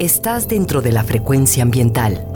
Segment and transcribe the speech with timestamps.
[0.00, 2.26] Estás dentro de la frecuencia ambiental.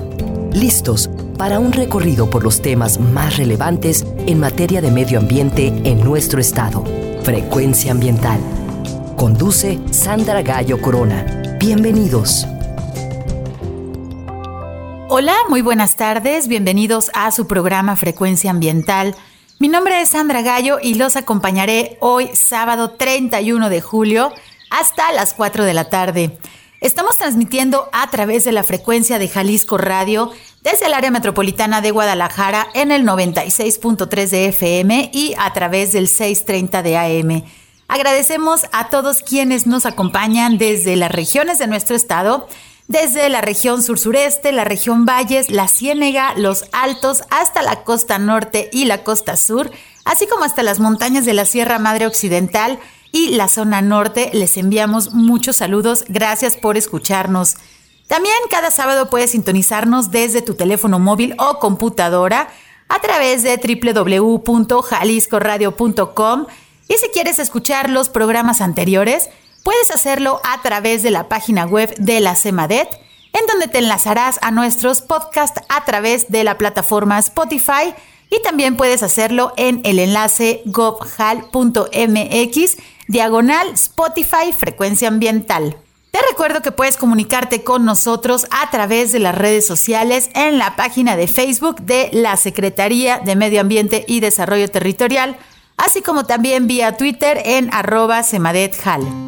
[0.52, 5.98] Listos para un recorrido por los temas más relevantes en materia de medio ambiente en
[6.04, 6.84] nuestro estado.
[7.24, 8.38] Frecuencia ambiental.
[9.16, 11.56] Conduce Sandra Gallo Corona.
[11.58, 12.46] Bienvenidos.
[15.08, 16.46] Hola, muy buenas tardes.
[16.46, 19.16] Bienvenidos a su programa Frecuencia Ambiental.
[19.58, 24.32] Mi nombre es Sandra Gallo y los acompañaré hoy sábado 31 de julio
[24.70, 26.38] hasta las 4 de la tarde.
[26.80, 30.30] Estamos transmitiendo a través de la frecuencia de Jalisco Radio
[30.62, 36.06] desde el área metropolitana de Guadalajara en el 96.3 de FM y a través del
[36.06, 37.42] 630 de AM.
[37.88, 42.46] Agradecemos a todos quienes nos acompañan desde las regiones de nuestro estado,
[42.86, 48.70] desde la región sur-sureste, la región Valles, la Ciénega, los Altos, hasta la costa norte
[48.72, 49.72] y la costa sur,
[50.04, 52.78] así como hasta las montañas de la Sierra Madre Occidental
[53.12, 54.30] y la zona norte.
[54.32, 56.04] Les enviamos muchos saludos.
[56.08, 57.56] Gracias por escucharnos.
[58.06, 62.48] También cada sábado puedes sintonizarnos desde tu teléfono móvil o computadora
[62.88, 66.46] a través de www.jaliscoradio.com
[66.88, 69.28] y si quieres escuchar los programas anteriores,
[69.62, 72.88] puedes hacerlo a través de la página web de la CEMADET,
[73.34, 77.94] en donde te enlazarás a nuestros podcasts a través de la plataforma Spotify
[78.30, 81.50] y también puedes hacerlo en el enlace govhal.mx
[83.08, 85.76] diagonal Spotify Frecuencia Ambiental.
[86.10, 90.76] Te recuerdo que puedes comunicarte con nosotros a través de las redes sociales en la
[90.76, 95.36] página de Facebook de la Secretaría de Medio Ambiente y Desarrollo Territorial,
[95.76, 99.27] así como también vía Twitter en arroba semadethal.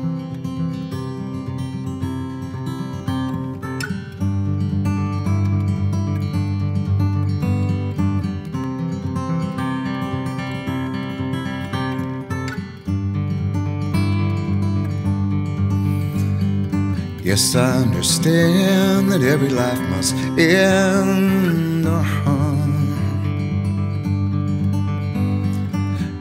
[17.41, 21.87] Yes, I understand that every life must end.
[21.87, 22.55] Uh-huh.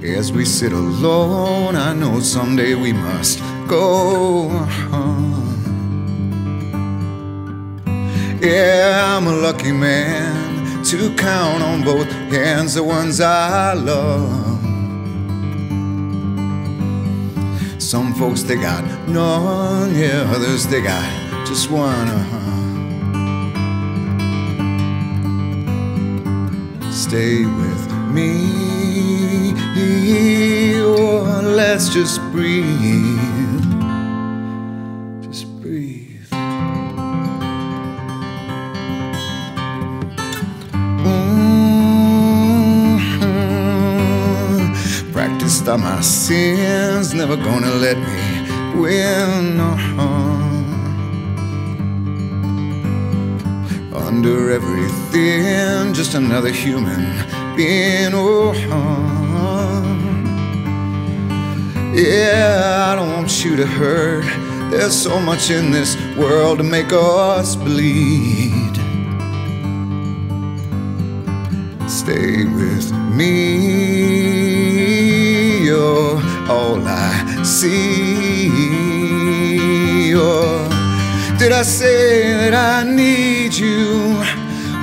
[0.01, 4.49] As we sit alone, I know someday we must go.
[4.49, 5.19] Uh-huh.
[8.41, 14.48] Yeah, I'm a lucky man to count on both hands the ones I love.
[18.19, 22.09] Folks they got none, yeah, others they got just one.
[22.09, 22.51] Uh-huh.
[26.91, 28.41] Stay with me,
[30.81, 33.28] or let's just breathe.
[45.69, 49.59] On my sins, never gonna let me win.
[49.59, 49.99] Uh-huh.
[54.07, 57.03] Under everything, just another human
[57.55, 58.15] being.
[58.15, 58.53] Oh,
[61.93, 64.25] yeah, I don't want you to hurt.
[64.71, 68.75] There's so much in this world to make us bleed.
[71.87, 73.48] Stay with me,
[77.59, 78.79] see.
[81.39, 84.17] Did I say that I need you?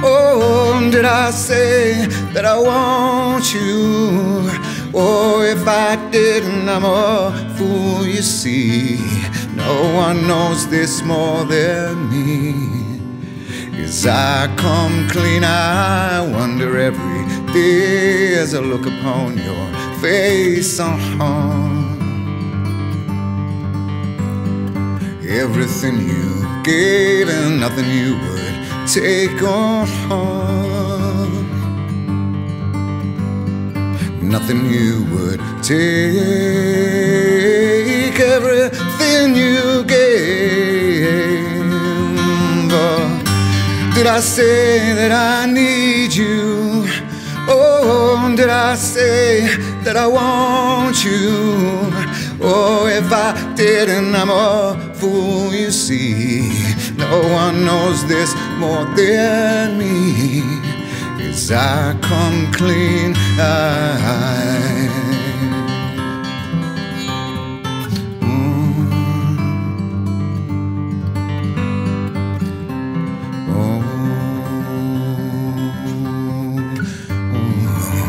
[0.03, 4.51] Oh, did I say that I want you?
[4.95, 8.99] Oh, if I didn't, I'm a fool, you see.
[9.55, 12.55] No one knows this more than me.
[13.85, 19.67] As I come clean, I wonder every day as I look upon your
[20.01, 20.81] face.
[20.81, 21.86] Uh-huh.
[25.29, 28.55] Everything you gave and nothing you would
[28.87, 29.89] take on.
[34.23, 35.81] Nothing you would take,
[38.21, 41.73] everything you gave.
[42.71, 43.11] Oh,
[43.97, 46.87] did I say that I need you?
[47.49, 49.49] Oh, did I say
[49.83, 51.91] that I want you?
[52.41, 56.51] Oh, if I didn't, I'm a fool, you see.
[56.97, 58.31] No one knows this
[58.63, 60.43] more than me.
[61.29, 63.51] As I come clean, I.
[68.21, 68.89] Mm.
[73.59, 73.81] Oh.
[77.33, 77.67] Mm.
[77.69, 78.07] Oh.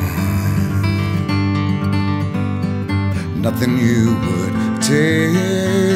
[3.45, 5.86] Nothing you would take,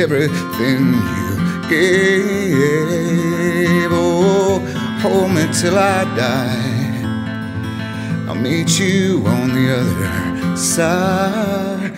[0.00, 2.86] everything you gave.
[5.36, 6.76] Me I die.
[8.28, 11.92] I'll meet you on the other side.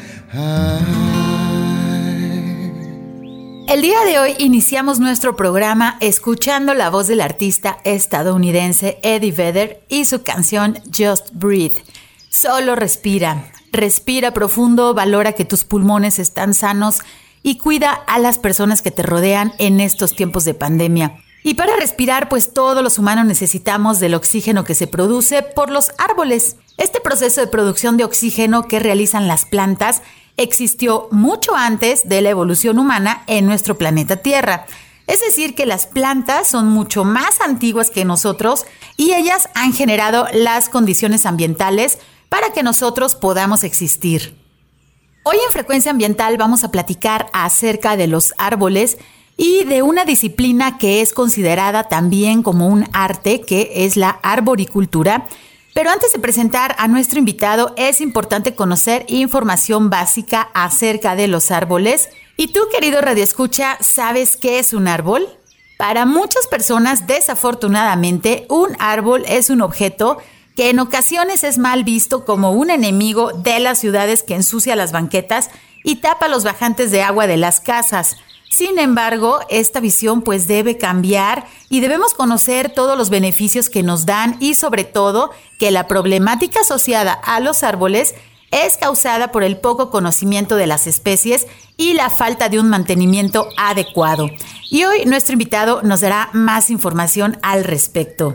[3.68, 9.82] El día de hoy iniciamos nuestro programa escuchando la voz del artista estadounidense Eddie Vedder
[9.88, 11.82] y su canción Just Breathe.
[12.28, 17.00] Solo respira, respira profundo, valora que tus pulmones están sanos
[17.42, 21.16] y cuida a las personas que te rodean en estos tiempos de pandemia.
[21.42, 25.92] Y para respirar, pues todos los humanos necesitamos del oxígeno que se produce por los
[25.96, 26.56] árboles.
[26.76, 30.02] Este proceso de producción de oxígeno que realizan las plantas
[30.36, 34.66] existió mucho antes de la evolución humana en nuestro planeta Tierra.
[35.06, 40.26] Es decir, que las plantas son mucho más antiguas que nosotros y ellas han generado
[40.32, 41.98] las condiciones ambientales
[42.28, 44.36] para que nosotros podamos existir.
[45.30, 48.96] Hoy en Frecuencia Ambiental vamos a platicar acerca de los árboles
[49.36, 55.26] y de una disciplina que es considerada también como un arte, que es la arboricultura.
[55.74, 61.50] Pero antes de presentar a nuestro invitado, es importante conocer información básica acerca de los
[61.50, 62.08] árboles.
[62.38, 65.28] ¿Y tú, querido Radio Escucha, sabes qué es un árbol?
[65.76, 70.16] Para muchas personas, desafortunadamente, un árbol es un objeto
[70.58, 74.90] que en ocasiones es mal visto como un enemigo de las ciudades que ensucia las
[74.90, 75.50] banquetas
[75.84, 78.16] y tapa los bajantes de agua de las casas.
[78.50, 84.04] Sin embargo, esta visión pues debe cambiar y debemos conocer todos los beneficios que nos
[84.04, 88.16] dan y sobre todo que la problemática asociada a los árboles
[88.50, 91.46] es causada por el poco conocimiento de las especies
[91.76, 94.28] y la falta de un mantenimiento adecuado.
[94.72, 98.34] Y hoy nuestro invitado nos dará más información al respecto.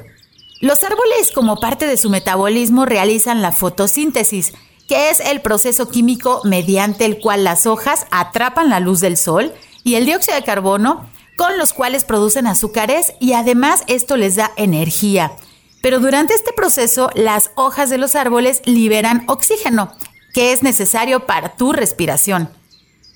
[0.63, 4.53] Los árboles, como parte de su metabolismo, realizan la fotosíntesis,
[4.87, 9.53] que es el proceso químico mediante el cual las hojas atrapan la luz del sol
[9.83, 11.05] y el dióxido de carbono,
[11.35, 15.33] con los cuales producen azúcares y además esto les da energía.
[15.81, 19.91] Pero durante este proceso, las hojas de los árboles liberan oxígeno,
[20.33, 22.49] que es necesario para tu respiración.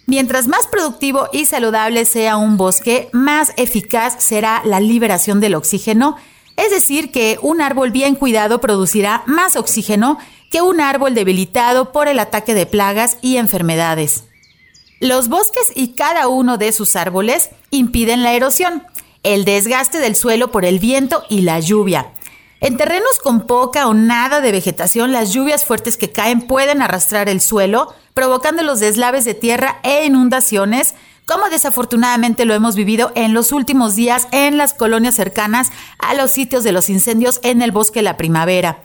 [0.06, 6.18] Mientras más productivo y saludable sea un bosque, más eficaz será la liberación del oxígeno
[6.58, 10.18] es decir, que un árbol bien cuidado producirá más oxígeno
[10.52, 14.26] que un árbol debilitado por el ataque de plagas y enfermedades.
[15.00, 18.84] Los bosques y cada uno de sus árboles impiden la erosión,
[19.22, 22.12] el desgaste del suelo por el viento y la lluvia.
[22.60, 27.30] En terrenos con poca o nada de vegetación, las lluvias fuertes que caen pueden arrastrar
[27.30, 30.96] el suelo, provocando los deslaves de tierra e inundaciones,
[31.28, 36.32] como desafortunadamente lo hemos vivido en los últimos días en las colonias cercanas a los
[36.32, 38.82] sitios de los incendios en el bosque La Primavera.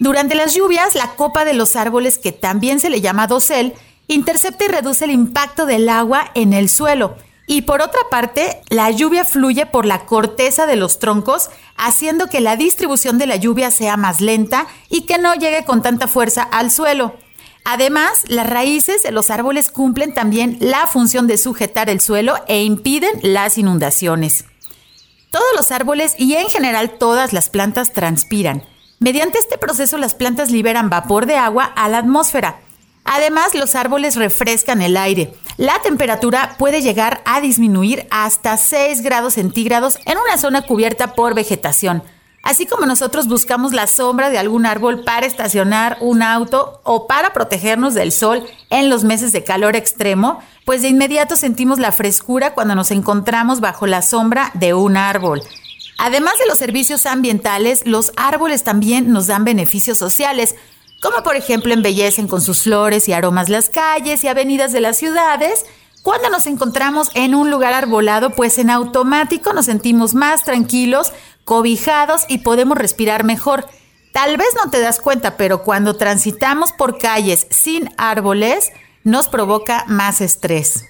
[0.00, 3.74] Durante las lluvias, la copa de los árboles, que también se le llama dosel,
[4.08, 7.16] intercepta y reduce el impacto del agua en el suelo.
[7.46, 12.40] Y por otra parte, la lluvia fluye por la corteza de los troncos, haciendo que
[12.40, 16.42] la distribución de la lluvia sea más lenta y que no llegue con tanta fuerza
[16.42, 17.14] al suelo.
[17.64, 22.62] Además, las raíces de los árboles cumplen también la función de sujetar el suelo e
[22.62, 24.44] impiden las inundaciones.
[25.30, 28.62] Todos los árboles y en general todas las plantas transpiran.
[29.00, 32.60] Mediante este proceso las plantas liberan vapor de agua a la atmósfera.
[33.04, 35.34] Además, los árboles refrescan el aire.
[35.56, 41.34] La temperatura puede llegar a disminuir hasta 6 grados centígrados en una zona cubierta por
[41.34, 42.02] vegetación,
[42.44, 47.32] Así como nosotros buscamos la sombra de algún árbol para estacionar un auto o para
[47.32, 52.52] protegernos del sol en los meses de calor extremo, pues de inmediato sentimos la frescura
[52.52, 55.42] cuando nos encontramos bajo la sombra de un árbol.
[55.96, 60.54] Además de los servicios ambientales, los árboles también nos dan beneficios sociales,
[61.00, 64.98] como por ejemplo embellecen con sus flores y aromas las calles y avenidas de las
[64.98, 65.64] ciudades,
[66.04, 72.22] cuando nos encontramos en un lugar arbolado, pues en automático nos sentimos más tranquilos, cobijados
[72.28, 73.66] y podemos respirar mejor.
[74.12, 78.70] Tal vez no te das cuenta, pero cuando transitamos por calles sin árboles,
[79.02, 80.84] nos provoca más estrés.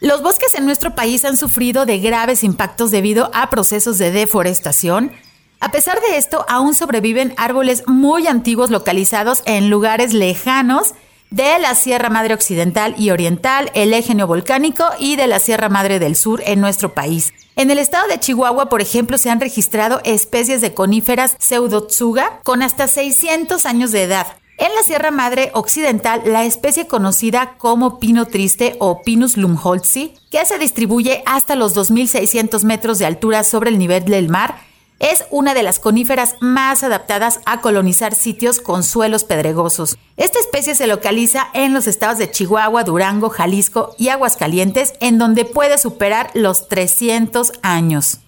[0.00, 5.12] Los bosques en nuestro país han sufrido de graves impactos debido a procesos de deforestación.
[5.58, 10.94] A pesar de esto, aún sobreviven árboles muy antiguos localizados en lugares lejanos
[11.30, 15.98] de la Sierra Madre Occidental y Oriental, el eje neovolcánico y de la Sierra Madre
[15.98, 17.32] del Sur en nuestro país.
[17.56, 22.62] En el estado de Chihuahua, por ejemplo, se han registrado especies de coníferas pseudotsuga con
[22.62, 24.26] hasta 600 años de edad.
[24.58, 30.46] En la Sierra Madre Occidental, la especie conocida como pino triste o Pinus lumholtzi, que
[30.46, 34.56] se distribuye hasta los 2.600 metros de altura sobre el nivel del mar,
[34.98, 39.98] Es una de las coníferas más adaptadas a colonizar sitios con suelos pedregosos.
[40.16, 45.44] Esta especie se localiza en los estados de Chihuahua, Durango, Jalisco y Aguascalientes, en donde
[45.44, 48.20] puede superar los 300 años.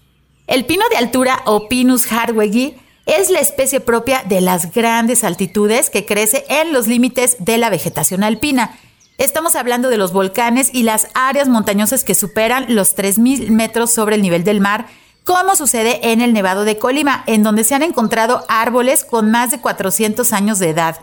[0.45, 2.75] El pino de altura o Pinus hardwegi
[3.07, 7.71] es la especie propia de las grandes altitudes que crece en los límites de la
[7.71, 8.77] vegetación alpina.
[9.17, 14.15] Estamos hablando de los volcanes y las áreas montañosas que superan los 3.000 metros sobre
[14.15, 14.85] el nivel del mar
[15.25, 19.51] como sucede en el Nevado de Colima, en donde se han encontrado árboles con más
[19.51, 20.97] de 400 años de edad.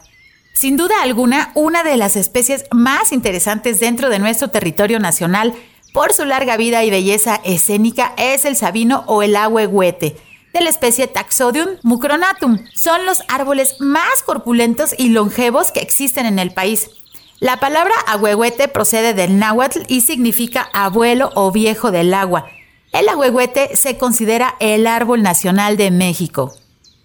[0.53, 5.55] Sin duda alguna, una de las especies más interesantes dentro de nuestro territorio nacional
[5.93, 10.17] por su larga vida y belleza escénica es el sabino o el ahuehuete,
[10.53, 12.65] de la especie Taxodium mucronatum.
[12.75, 16.91] Son los árboles más corpulentos y longevos que existen en el país.
[17.39, 22.47] La palabra ahuehuete procede del náhuatl y significa abuelo o viejo del agua
[22.93, 26.55] el ahuehuete se considera el árbol nacional de México.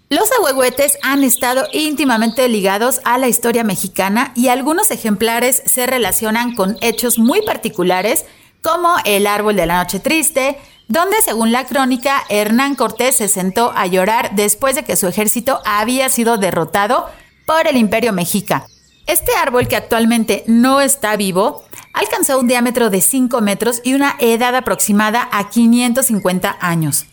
[0.08, 6.54] Los ahuehuetes han estado íntimamente ligados a la historia mexicana y algunos ejemplares se relacionan
[6.54, 8.26] con hechos muy particulares
[8.60, 13.72] como el árbol de la noche triste, donde según la crónica Hernán Cortés se sentó
[13.74, 17.06] a llorar después de que su ejército había sido derrotado
[17.46, 18.66] por el imperio mexica.
[19.06, 24.16] Este árbol que actualmente no está vivo alcanzó un diámetro de 5 metros y una
[24.20, 27.06] edad aproximada a 550 años.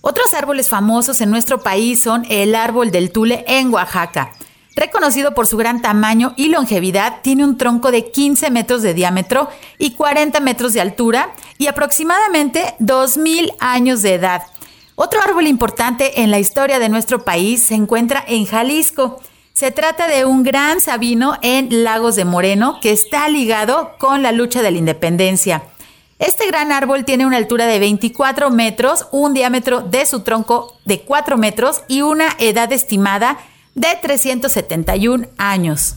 [0.00, 4.32] Otros árboles famosos en nuestro país son el árbol del tule en Oaxaca.
[4.76, 9.48] Reconocido por su gran tamaño y longevidad, tiene un tronco de 15 metros de diámetro
[9.76, 14.42] y 40 metros de altura y aproximadamente 2.000 años de edad.
[14.94, 19.20] Otro árbol importante en la historia de nuestro país se encuentra en Jalisco.
[19.58, 24.30] Se trata de un gran sabino en Lagos de Moreno que está ligado con la
[24.30, 25.64] lucha de la independencia.
[26.20, 31.00] Este gran árbol tiene una altura de 24 metros, un diámetro de su tronco de
[31.00, 33.36] 4 metros y una edad estimada
[33.74, 35.96] de 371 años.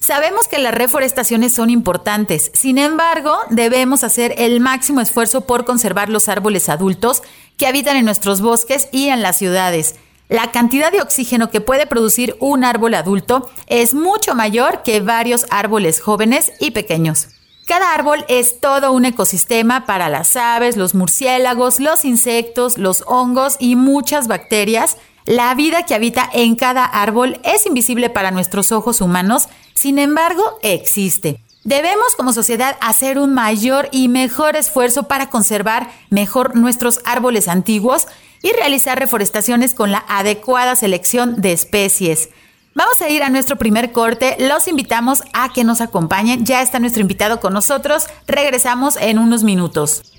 [0.00, 6.08] Sabemos que las reforestaciones son importantes, sin embargo, debemos hacer el máximo esfuerzo por conservar
[6.08, 7.22] los árboles adultos
[7.56, 9.94] que habitan en nuestros bosques y en las ciudades.
[10.28, 15.46] La cantidad de oxígeno que puede producir un árbol adulto es mucho mayor que varios
[15.50, 17.28] árboles jóvenes y pequeños.
[17.66, 23.56] Cada árbol es todo un ecosistema para las aves, los murciélagos, los insectos, los hongos
[23.60, 24.96] y muchas bacterias.
[25.26, 30.58] La vida que habita en cada árbol es invisible para nuestros ojos humanos, sin embargo,
[30.62, 31.40] existe.
[31.64, 38.06] Debemos como sociedad hacer un mayor y mejor esfuerzo para conservar mejor nuestros árboles antiguos
[38.42, 42.28] y realizar reforestaciones con la adecuada selección de especies.
[42.74, 44.36] Vamos a ir a nuestro primer corte.
[44.38, 46.44] Los invitamos a que nos acompañen.
[46.44, 48.06] Ya está nuestro invitado con nosotros.
[48.26, 50.12] Regresamos en unos minutos.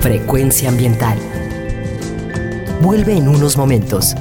[0.00, 1.18] Frecuencia ambiental.
[2.82, 4.14] Vuelve en unos momentos.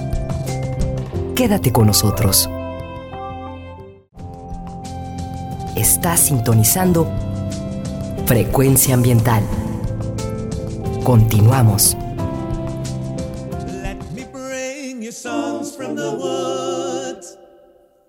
[1.36, 2.50] Quédate con nosotros.
[5.76, 7.12] Estás sintonizando
[8.28, 9.42] Frecuencia ambiental.
[11.04, 11.96] Continuamos.
[13.84, 17.38] Let me bring you songs from the woods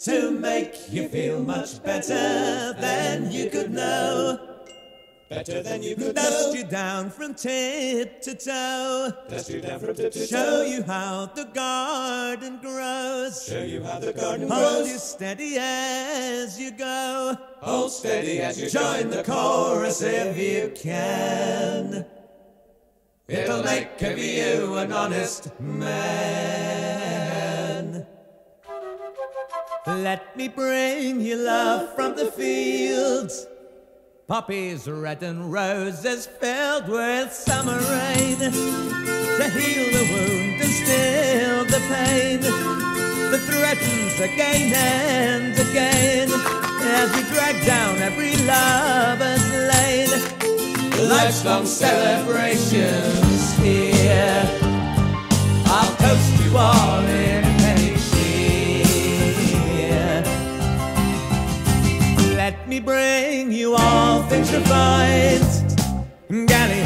[0.01, 4.39] to make you feel much better than you could know.
[5.29, 6.61] Better than you could Dust know.
[6.61, 9.13] you down from tip to toe.
[9.29, 10.27] Dust you down from tip to toe.
[10.27, 13.45] Show you how the garden grows.
[13.47, 14.75] Show you how the garden Hold grows.
[14.75, 17.37] Hold you steady as you go.
[17.61, 22.07] Hold steady as you join the chorus if you can.
[23.29, 26.47] It'll make of you an honest man.
[29.87, 33.47] Let me bring you love from the fields.
[34.29, 38.51] Poppies red and roses filled with summer rain to
[39.51, 46.31] heal the wound and still the pain that threatens again and again
[46.81, 50.38] as we drag down every lover's lane
[51.01, 54.49] life's celebrations here.
[55.67, 57.45] I'll toast you all in
[58.15, 58.85] here.
[62.35, 65.45] Let me bring you all things refined.
[66.49, 66.83] Galley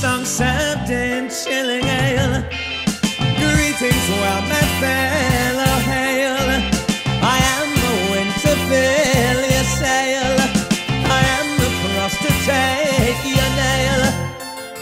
[0.00, 2.42] songs served in chilling ale.
[3.40, 5.67] Greetings, well met fellow,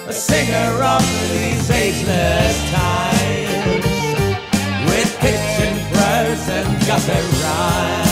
[0.08, 3.84] a singer of these ageless times,
[4.86, 8.05] with kitchen prose and gutter rhymes.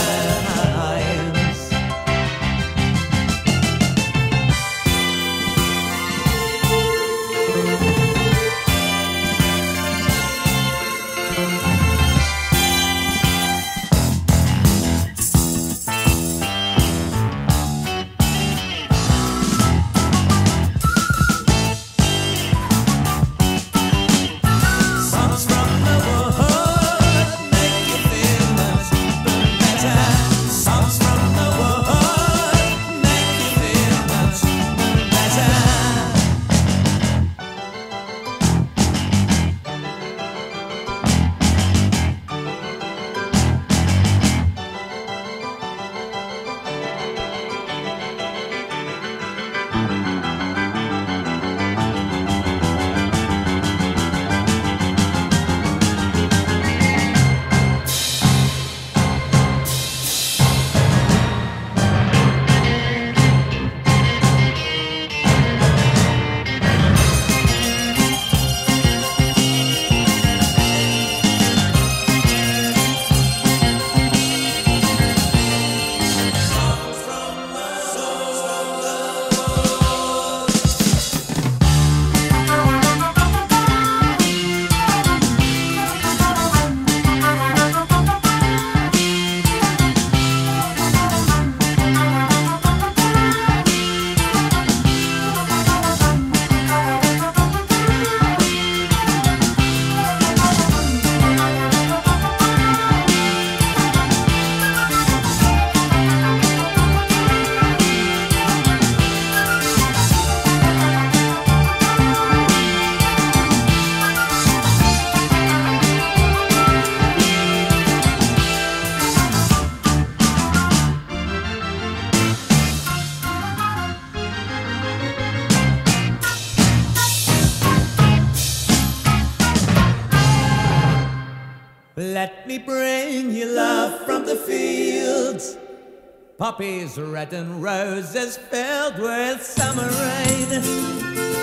[136.37, 140.47] Poppies red and roses filled with summer rain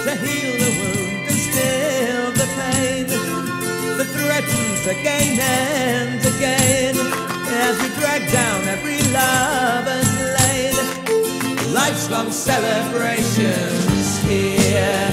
[0.05, 3.07] to heal the wound and still the pain
[3.97, 6.95] that threatens again and again
[7.49, 10.79] as we drag down every lover's lane.
[11.73, 15.11] Life's long celebrations here.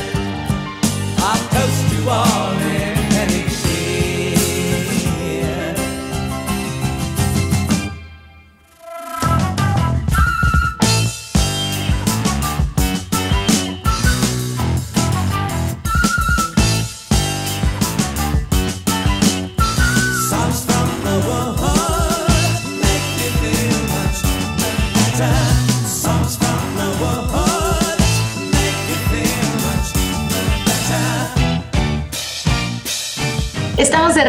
[1.18, 2.79] I'll toast you all in.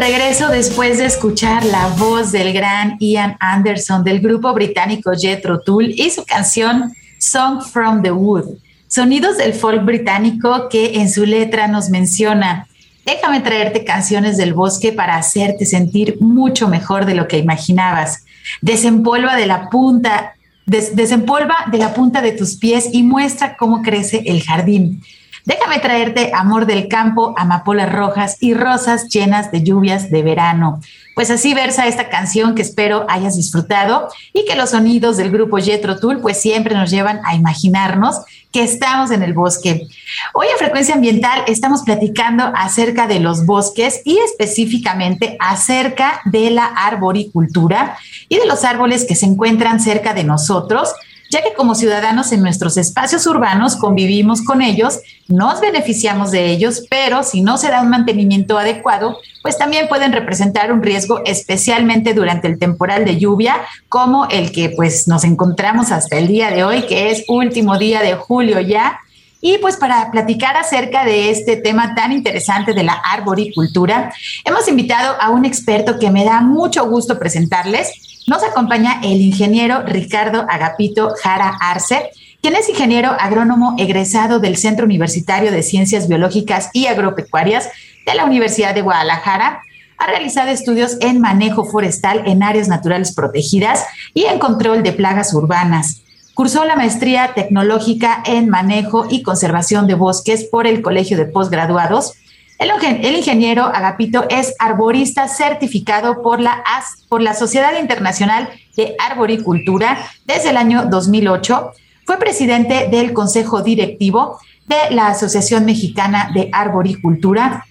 [0.01, 5.91] Regreso después de escuchar la voz del gran Ian Anderson del grupo británico Jethro Tull
[5.91, 11.67] y su canción Song from the Wood, sonidos del folk británico que en su letra
[11.67, 12.67] nos menciona
[13.05, 18.25] Déjame traerte canciones del bosque para hacerte sentir mucho mejor de lo que imaginabas.
[18.61, 20.33] Desempolva de la punta,
[20.65, 25.03] desempolva de la punta de tus pies y muestra cómo crece el jardín.
[25.45, 30.79] Déjame traerte amor del campo, amapolas rojas y rosas llenas de lluvias de verano.
[31.15, 35.57] Pues así versa esta canción que espero hayas disfrutado y que los sonidos del grupo
[35.57, 39.87] Jetro Tool pues siempre nos llevan a imaginarnos que estamos en el bosque.
[40.33, 46.65] Hoy en Frecuencia Ambiental estamos platicando acerca de los bosques y específicamente acerca de la
[46.65, 47.97] arboricultura
[48.29, 50.93] y de los árboles que se encuentran cerca de nosotros
[51.31, 56.83] ya que como ciudadanos en nuestros espacios urbanos convivimos con ellos, nos beneficiamos de ellos,
[56.89, 62.13] pero si no se da un mantenimiento adecuado, pues también pueden representar un riesgo, especialmente
[62.13, 66.65] durante el temporal de lluvia, como el que pues nos encontramos hasta el día de
[66.65, 68.99] hoy, que es último día de julio ya.
[69.39, 74.13] Y pues para platicar acerca de este tema tan interesante de la arboricultura,
[74.43, 78.10] hemos invitado a un experto que me da mucho gusto presentarles.
[78.27, 84.85] Nos acompaña el ingeniero Ricardo Agapito Jara Arce, quien es ingeniero agrónomo egresado del Centro
[84.85, 87.69] Universitario de Ciencias Biológicas y Agropecuarias
[88.05, 89.63] de la Universidad de Guadalajara.
[89.97, 95.33] Ha realizado estudios en manejo forestal en áreas naturales protegidas y en control de plagas
[95.33, 96.01] urbanas.
[96.35, 102.13] Cursó la maestría tecnológica en manejo y conservación de bosques por el Colegio de Postgraduados
[102.61, 106.63] el, ingeniero Agapito es arborista certificado por la,
[107.09, 111.71] por la Sociedad Internacional de Arboricultura desde el año 2008.
[112.05, 117.65] Fue presidente del Consejo Directivo de la Asociación Mexicana de Arboricultura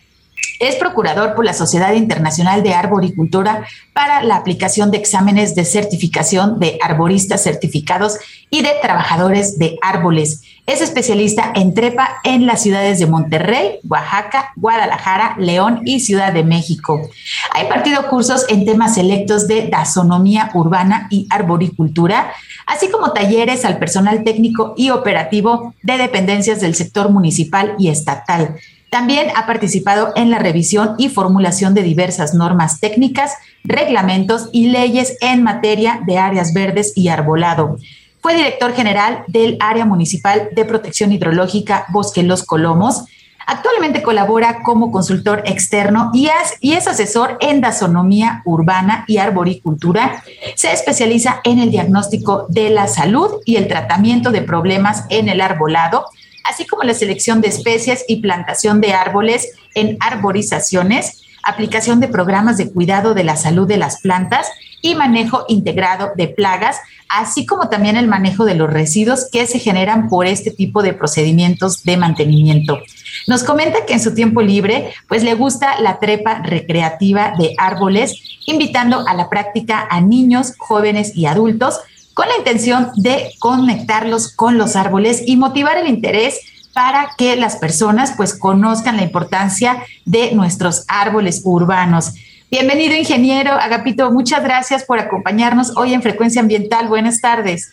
[0.60, 6.60] es procurador por la Sociedad Internacional de Arboricultura para la aplicación de exámenes de certificación
[6.60, 8.18] de arboristas certificados
[8.50, 10.42] y de trabajadores de árboles.
[10.70, 16.44] Es especialista en trepa en las ciudades de Monterrey, Oaxaca, Guadalajara, León y Ciudad de
[16.44, 17.10] México.
[17.52, 22.32] Ha impartido cursos en temas selectos de taxonomía urbana y arboricultura,
[22.66, 28.54] así como talleres al personal técnico y operativo de dependencias del sector municipal y estatal.
[28.90, 33.32] También ha participado en la revisión y formulación de diversas normas técnicas,
[33.64, 37.76] reglamentos y leyes en materia de áreas verdes y arbolado.
[38.20, 43.04] Fue director general del Área Municipal de Protección Hidrológica Bosque Los Colomos.
[43.46, 50.22] Actualmente colabora como consultor externo y es, asesor en dasonomía urbana y arboricultura.
[50.54, 55.40] Se especializa en el diagnóstico de la salud y el tratamiento de problemas en el
[55.40, 56.04] arbolado,
[56.44, 62.56] así como la selección de especies y plantación de árboles en arborizaciones, aplicación de programas
[62.56, 64.48] de cuidado de la salud de las plantas
[64.82, 69.58] y manejo integrado de plagas, así como también el manejo de los residuos que se
[69.58, 72.78] generan por este tipo de procedimientos de mantenimiento.
[73.26, 78.14] Nos comenta que en su tiempo libre, pues le gusta la trepa recreativa de árboles,
[78.46, 81.80] invitando a la práctica a niños, jóvenes y adultos
[82.14, 86.40] con la intención de conectarlos con los árboles y motivar el interés
[86.80, 92.14] para que las personas pues conozcan la importancia de nuestros árboles urbanos.
[92.50, 94.10] Bienvenido, ingeniero Agapito.
[94.10, 96.88] Muchas gracias por acompañarnos hoy en Frecuencia Ambiental.
[96.88, 97.70] Buenas tardes.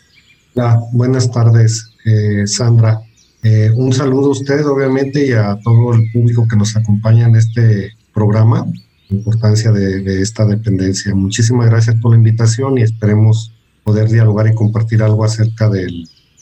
[0.92, 3.00] buenas tardes, eh, Sandra.
[3.42, 7.36] Eh, un saludo a usted, obviamente, y a todo el público que nos acompaña en
[7.36, 8.66] este programa.
[9.08, 11.14] Importancia de, esta dependencia.
[11.14, 15.90] Muchísimas gracias por la invitación y esperemos poder dialogar y compartir algo acerca de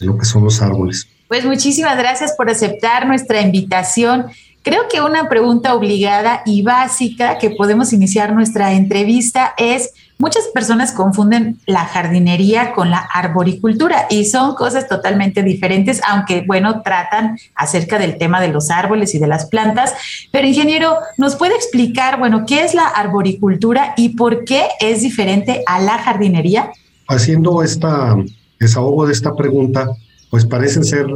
[0.01, 1.07] lo que son los árboles.
[1.29, 4.27] Pues muchísimas gracias por aceptar nuestra invitación.
[4.63, 10.93] Creo que una pregunta obligada y básica que podemos iniciar nuestra entrevista es, muchas personas
[10.93, 17.99] confunden la jardinería con la arboricultura y son cosas totalmente diferentes, aunque bueno, tratan acerca
[17.99, 19.95] del tema de los árboles y de las plantas.
[20.33, 25.63] Pero ingeniero, ¿nos puede explicar, bueno, qué es la arboricultura y por qué es diferente
[25.67, 26.71] a la jardinería?
[27.09, 28.17] Haciendo esta
[28.59, 29.91] desahogo de esta pregunta,
[30.31, 31.07] pues parecen ser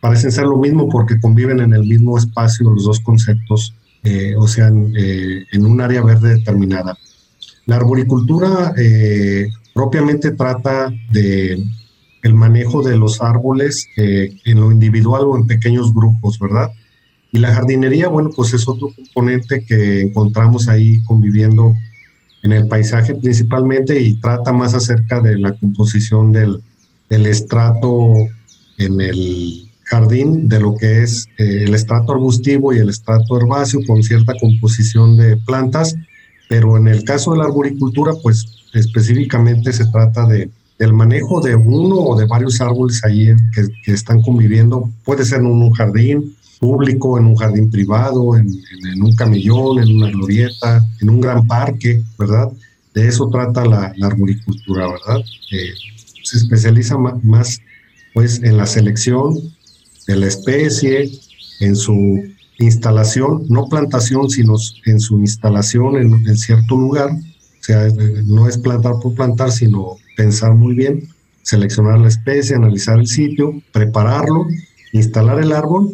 [0.00, 3.74] parecen ser lo mismo porque conviven en el mismo espacio los dos conceptos,
[4.04, 6.96] eh, o sea, eh, en un área verde determinada.
[7.66, 11.60] La arboricultura eh, propiamente trata de
[12.22, 16.70] el manejo de los árboles en lo individual o en pequeños grupos, ¿verdad?
[17.30, 21.74] Y la jardinería, bueno, pues es otro componente que encontramos ahí conviviendo
[22.42, 26.62] en el paisaje principalmente y trata más acerca de la composición del,
[27.08, 28.14] del estrato
[28.78, 33.80] en el jardín de lo que es eh, el estrato arbustivo y el estrato herbáceo
[33.86, 35.96] con cierta composición de plantas,
[36.48, 41.54] pero en el caso de la arboricultura, pues específicamente se trata de del manejo de
[41.54, 47.18] uno o de varios árboles ahí que, están conviviendo, puede ser en un jardín público,
[47.18, 48.48] en un jardín privado, en,
[49.02, 52.50] un camellón, en una glorieta, en un gran parque, ¿verdad?
[52.94, 55.24] De eso trata la, arboricultura, ¿verdad?
[55.52, 55.72] Eh,
[56.22, 57.60] se especializa más,
[58.16, 59.34] pues en la selección
[60.06, 61.10] de la especie,
[61.60, 62.24] en su
[62.58, 64.54] instalación, no plantación, sino
[64.86, 67.10] en su instalación en, cierto lugar.
[67.10, 67.86] O sea,
[68.24, 71.06] no es plantar por plantar, sino pensar muy bien,
[71.42, 74.46] seleccionar la especie, analizar el sitio, prepararlo,
[74.94, 75.92] instalar el árbol,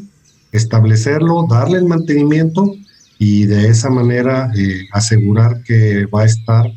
[0.53, 2.73] establecerlo, darle el mantenimiento
[3.19, 6.73] y de esa manera eh, asegurar que va a estar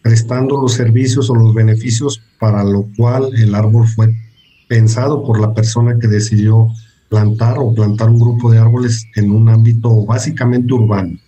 [0.00, 4.14] prestando los servicios o los beneficios para lo cual el árbol fue
[4.68, 6.68] pensado por la persona que decidió
[7.08, 11.18] plantar o plantar un grupo de árboles en un ámbito básicamente urbano,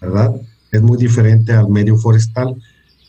[0.00, 0.34] ¿verdad?
[0.70, 2.54] Es muy diferente al medio forestal,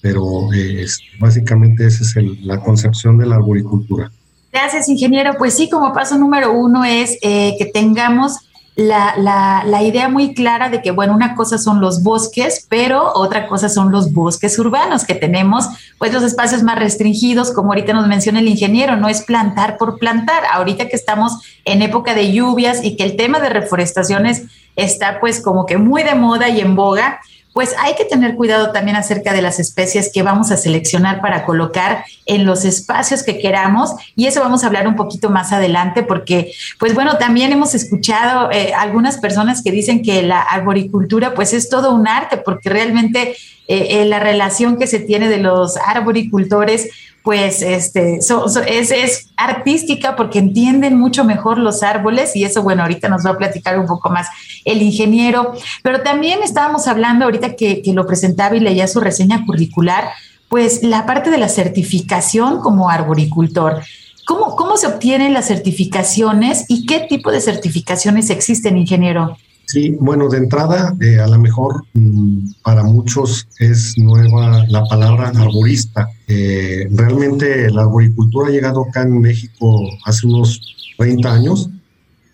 [0.01, 0.85] pero eh,
[1.19, 4.11] básicamente esa es la concepción de la arboricultura.
[4.51, 5.33] Gracias, ingeniero.
[5.37, 8.37] Pues sí, como paso número uno es eh, que tengamos
[8.75, 13.11] la, la, la, idea muy clara de que, bueno, una cosa son los bosques, pero
[13.15, 17.91] otra cosa son los bosques urbanos que tenemos, pues los espacios más restringidos, como ahorita
[17.91, 20.43] nos menciona el ingeniero, no es plantar por plantar.
[20.53, 24.43] Ahorita que estamos en época de lluvias y que el tema de reforestaciones
[24.77, 27.19] está pues como que muy de moda y en boga,
[27.53, 31.45] pues hay que tener cuidado también acerca de las especies que vamos a seleccionar para
[31.45, 36.03] colocar en los espacios que queramos y eso vamos a hablar un poquito más adelante
[36.03, 41.53] porque pues bueno también hemos escuchado eh, algunas personas que dicen que la arboricultura pues
[41.53, 43.35] es todo un arte porque realmente
[43.67, 46.89] eh, eh, la relación que se tiene de los arboricultores
[47.23, 53.09] pues este, es, es, artística porque entienden mucho mejor los árboles y eso, bueno, ahorita
[53.09, 54.27] nos va a platicar un poco más
[54.65, 55.53] el ingeniero,
[55.83, 60.09] pero también estábamos hablando ahorita que, que lo presentaba y leía su reseña curricular,
[60.49, 63.81] pues la parte de la certificación como arboricultor.
[64.25, 69.37] ¿Cómo, ¿Cómo se obtienen las certificaciones y qué tipo de certificaciones existen, ingeniero?
[69.71, 75.29] Sí, bueno, de entrada, eh, a lo mejor mm, para muchos es nueva la palabra
[75.29, 76.09] arborista.
[76.27, 80.59] Eh, realmente la arboricultura ha llegado acá en México hace unos
[80.97, 81.69] 30 años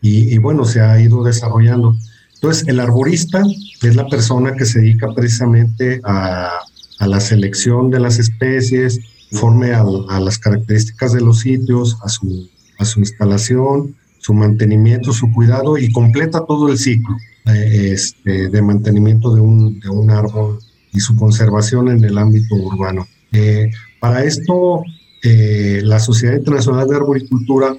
[0.02, 1.96] y, bueno, se ha ido desarrollando.
[2.34, 3.44] Entonces, el arborista
[3.84, 6.58] es la persona que se dedica precisamente a,
[7.02, 9.84] la selección de las especies, conforme a,
[10.20, 15.92] las características de los sitios, a su, a su instalación, su mantenimiento, su cuidado y
[15.92, 17.16] completa todo el ciclo
[17.56, 20.60] este, de mantenimiento de un, de un, árbol
[20.92, 23.08] y su conservación en el ámbito urbano.
[23.32, 24.82] Eh, para esto,
[25.24, 27.76] eh, la Sociedad Internacional de Arboricultura,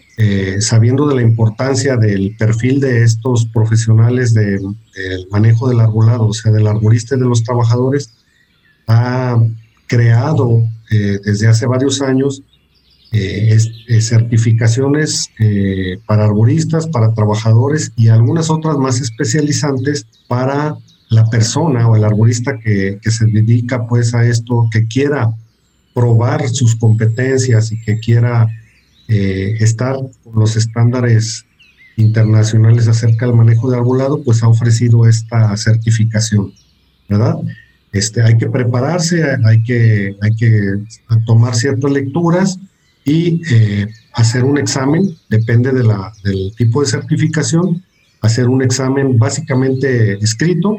[0.60, 4.74] sabiendo de la importancia del perfil de estos profesionales del
[5.30, 8.10] manejo del arbolado, o sea, del arborista y de los trabajadores,
[8.88, 9.40] ha
[9.86, 12.42] creado desde hace varios años
[13.10, 20.76] eh, eh, certificaciones eh, para arboristas, para trabajadores y algunas otras más especializantes para
[21.08, 25.34] la persona o el arborista que, se dedica pues a esto, que quiera
[25.94, 28.46] probar sus competencias y que quiera
[29.08, 31.46] estar con los estándares
[31.96, 36.52] internacionales acerca del manejo de arbolado, pues ha ofrecido esta certificación,
[37.08, 37.36] ¿verdad?
[37.90, 40.74] Este, hay que prepararse, hay que, hay que
[41.24, 42.58] tomar ciertas lecturas
[43.08, 47.82] y eh, hacer un examen, depende de la, del tipo de certificación,
[48.20, 50.78] hacer un examen básicamente escrito.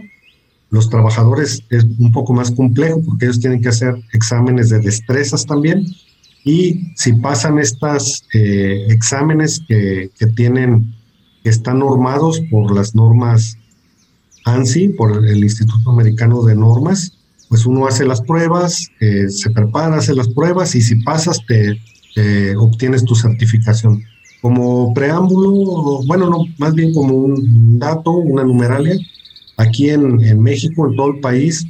[0.69, 5.47] Los trabajadores es un poco más complejo porque ellos tienen que hacer exámenes de destrezas
[5.47, 5.87] también.
[6.45, 10.93] Y si pasan estos eh, exámenes que, que, tienen,
[11.43, 13.57] están normados por las normas
[14.45, 17.13] ANSI, por el Instituto Americano de Normas,
[17.49, 21.79] pues uno hace las pruebas, eh, se prepara, hace las pruebas y si pasas te,
[22.57, 24.03] obtienes tu certificación.
[24.41, 28.97] Como preámbulo, bueno, no, más bien como un dato, una numeralia,
[29.57, 31.67] aquí en, México, en todo el país,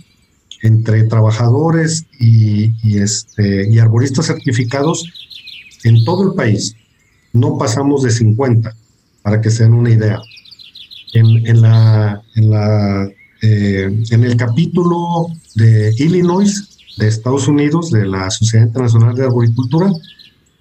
[0.62, 5.04] entre trabajadores y, este, y arboristas certificados,
[5.84, 6.76] en todo el país,
[7.34, 8.76] no pasamos de 50,
[9.24, 10.20] para que se den una idea.
[11.14, 13.10] En, la, en, la,
[13.42, 19.92] eh, en el capítulo de Illinois, de Estados Unidos, de la Sociedad Internacional de Arboricultura,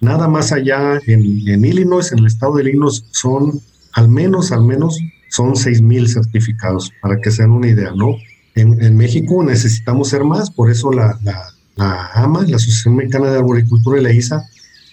[0.01, 3.59] Nada más allá en, Illinois, en el estado de Illinois, son
[3.93, 4.97] al menos, al menos,
[5.29, 8.15] son 6 mil certificados, para que sean una idea, ¿no?
[8.55, 13.99] En, México necesitamos ser más, por eso la, la, AMA, la Asociación Mexicana de Arboricultura
[13.99, 14.45] y la ISA,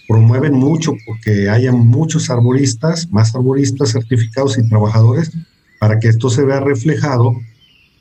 [0.08, 5.32] promueven mucho porque haya muchos arboristas, más arboristas certificados y trabajadores,
[5.80, 7.34] para que esto se vea reflejado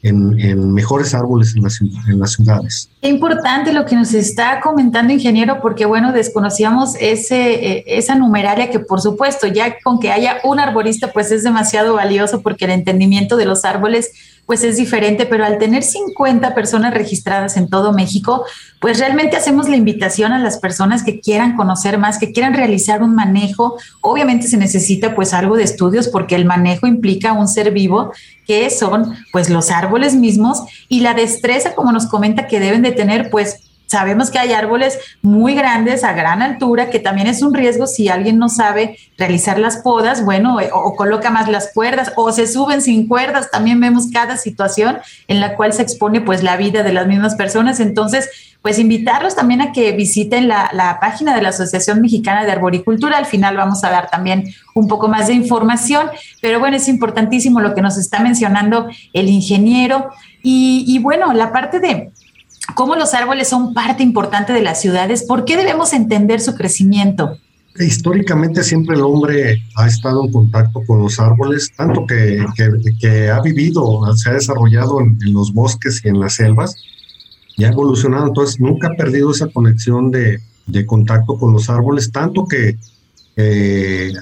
[0.07, 1.63] en, mejores árboles en,
[2.11, 2.89] en las ciudades.
[3.01, 8.69] Qué importante lo que nos está comentando, ingeniero, porque bueno, desconocíamos ese, eh, esa numeraria
[8.69, 12.71] que por supuesto, ya con que haya un arborista, pues es demasiado valioso porque el
[12.71, 14.11] entendimiento de los árboles
[14.45, 18.45] pues es diferente, pero al tener 50 personas registradas en todo México,
[18.79, 23.01] pues realmente hacemos la invitación a las personas que quieran conocer más, que quieran realizar
[23.01, 23.77] un manejo.
[24.01, 28.11] Obviamente se necesita pues algo de estudios porque el manejo implica un ser vivo
[28.45, 32.91] que son pues los árboles mismos y la destreza, como nos comenta, que deben de
[32.91, 33.61] tener pues
[33.95, 38.09] Sabemos que hay árboles muy grandes a gran altura, que también es un riesgo si
[38.09, 42.45] alguien no sabe realizar las podas, bueno, eh, o, coloca más las cuerdas o se
[42.45, 43.49] suben sin cuerdas.
[43.51, 44.97] También vemos cada situación
[45.29, 47.79] en la cual se expone pues la vida de las mismas personas.
[47.79, 48.29] Entonces,
[48.61, 53.17] pues invitarlos también a que visiten la, la página de la Asociación Mexicana de Arboricultura.
[53.17, 56.09] Al final vamos a dar también un poco más de información,
[56.41, 60.09] pero bueno, es importantísimo lo que nos está mencionando el ingeniero.
[60.43, 62.11] Y, y bueno, la parte de
[62.73, 67.37] cómo los árboles son parte importante de las ciudades, ¿por qué debemos entender su crecimiento?
[67.77, 72.45] Históricamente siempre el hombre ha estado en contacto con los árboles, tanto que,
[72.99, 76.75] que, ha vivido, se ha desarrollado en, los bosques y en las selvas
[77.57, 82.11] y ha evolucionado, entonces nunca ha perdido esa conexión de, de contacto con los árboles,
[82.11, 82.77] tanto que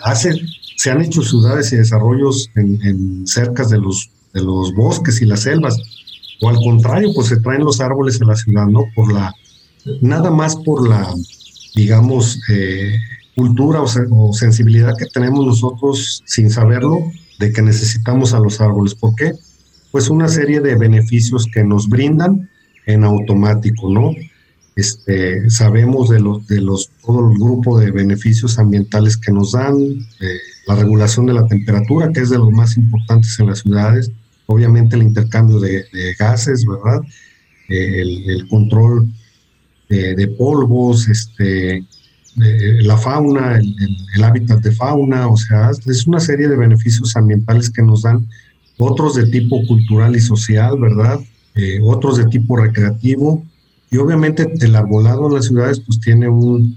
[0.04, 0.34] hace,
[0.76, 5.26] se han hecho ciudades y desarrollos en, en cercas de los, de los bosques y
[5.26, 5.78] las selvas
[6.44, 8.84] o al contrario, pues se traen los árboles en la ciudad, ¿no?
[8.94, 9.34] Por la,
[10.02, 11.14] nada más por la,
[11.74, 12.98] digamos, eh,
[13.34, 17.00] cultura o, sensibilidad que tenemos nosotros sin saberlo
[17.40, 18.94] de que necesitamos a los árboles.
[18.94, 19.32] ¿Por qué?
[19.92, 22.50] Pues una serie de beneficios que nos brindan
[22.88, 24.12] en automático, ¿no?
[24.76, 29.78] Este, sabemos de los, de los, todo el grupo de beneficios ambientales que nos dan,
[29.80, 34.12] eh, la regulación de la temperatura, que es de los más importantes en las ciudades,
[34.54, 35.86] obviamente el intercambio de,
[36.18, 37.02] gases, ¿verdad?
[37.70, 39.12] Eh, el, control
[39.90, 41.86] de, polvos, este,
[42.36, 47.82] la fauna, el, hábitat de fauna, o sea, es una serie de beneficios ambientales que
[47.82, 48.28] nos dan,
[48.78, 51.20] otros de tipo cultural y social, ¿verdad?
[51.56, 53.46] Eh, otros de tipo recreativo,
[53.92, 56.76] y obviamente el arbolado en las ciudades pues tiene un,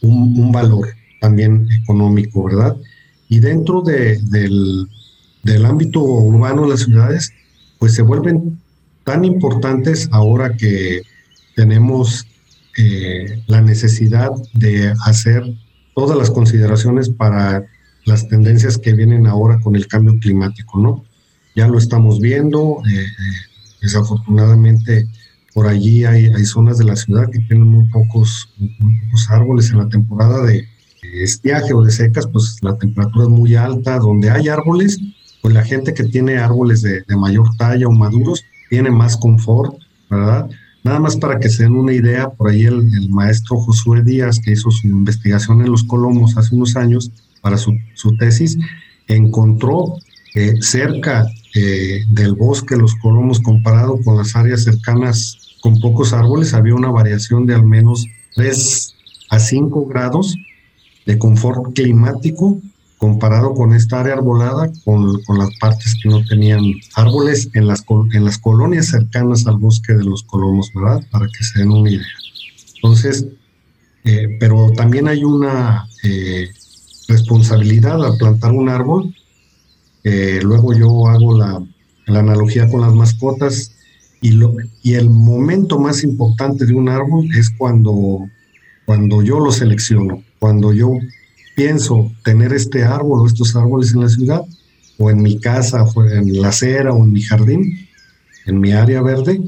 [0.00, 0.88] un, valor
[1.20, 2.76] también económico, ¿verdad?
[3.28, 4.88] Y dentro de, del,
[5.44, 7.32] del ámbito urbano las ciudades,
[7.78, 8.58] pues se vuelven
[9.04, 11.02] tan importantes ahora que
[11.54, 12.26] tenemos
[12.78, 15.44] eh, la necesidad de hacer
[15.94, 17.66] todas las consideraciones para
[18.04, 21.04] las tendencias que vienen ahora con el cambio climático, ¿no?
[21.54, 23.06] Ya lo estamos viendo, eh, eh,
[23.80, 25.06] desafortunadamente
[25.54, 29.70] por allí hay, hay, zonas de la ciudad que tienen muy pocos, muy pocos árboles
[29.70, 30.66] en la temporada de
[31.22, 34.98] estiaje o de secas, pues la temperatura es muy alta, donde hay árboles,
[35.44, 39.76] pues la gente que tiene árboles de, mayor talla o maduros tiene más confort,
[40.08, 40.48] ¿verdad?
[40.82, 44.52] Nada más para que se den una idea, por ahí el, maestro Josué Díaz, que
[44.52, 47.10] hizo su investigación en los Colomos hace unos años
[47.42, 48.56] para su, su tesis,
[49.06, 49.98] encontró
[50.34, 56.54] eh, cerca eh, del bosque Los Colomos comparado con las áreas cercanas con pocos árboles,
[56.54, 58.94] había una variación de al menos 3
[59.28, 60.38] a 5 grados
[61.04, 62.62] de confort climático
[62.98, 66.62] comparado con esta área arbolada, con, las partes que no tenían
[66.94, 71.02] árboles en las, en las colonias cercanas al bosque de los colomos, ¿verdad?
[71.10, 72.06] Para que se den una idea.
[72.76, 73.26] Entonces,
[74.04, 76.48] eh, pero también hay una eh,
[77.08, 79.14] responsabilidad al plantar un árbol.
[80.04, 81.62] Eh, luego yo hago la,
[82.06, 83.72] la, analogía con las mascotas
[84.20, 88.28] y, lo, y el momento más importante de un árbol es cuando,
[88.84, 90.90] cuando yo lo selecciono, cuando yo
[91.54, 94.42] pienso tener este árbol o estos árboles en la ciudad,
[94.98, 97.88] o en mi casa, o en la acera, o en mi jardín,
[98.46, 99.40] en mi área verde,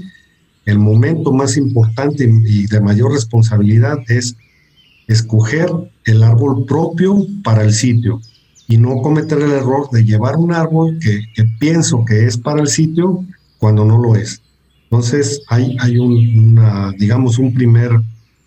[0.65, 4.37] el momento más importante y de mayor responsabilidad es
[5.07, 5.69] escoger
[6.05, 8.21] el árbol propio para el sitio
[8.67, 12.61] y no cometer el error de llevar un árbol que, que pienso que es para
[12.61, 13.25] el sitio
[13.59, 14.43] cuando no lo es.
[14.85, 17.91] Entonces hay, hay un, una, digamos, un primer,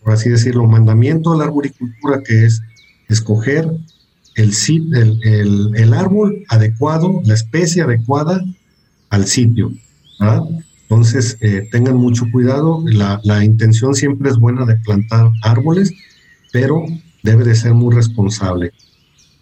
[0.04, 2.62] por así decirlo, mandamiento de la arboricultura que es
[3.10, 3.69] escoger
[4.36, 4.54] el,
[4.93, 8.43] el, el, el, árbol adecuado, la especie adecuada
[9.10, 9.74] al sitio.
[10.84, 12.84] Entonces, eh, tengan mucho cuidado.
[12.86, 15.91] La, la, intención siempre es buena de plantar árboles,
[16.52, 16.86] pero
[17.24, 18.72] debe de ser muy responsable.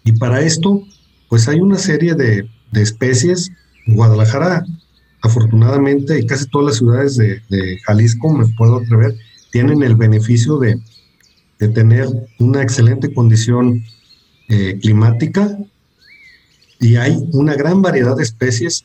[0.04, 0.82] Y para esto,
[1.28, 3.50] pues hay una serie de, de especies.
[3.86, 4.64] Guadalajara,
[5.22, 9.16] afortunadamente, y casi todas las ciudades de, de Jalisco, me puedo atrever,
[9.50, 10.78] tienen el beneficio de,
[11.58, 12.06] de tener
[12.38, 13.84] una excelente condición
[14.48, 15.58] eh, climática
[16.80, 18.84] y hay una gran variedad de especies,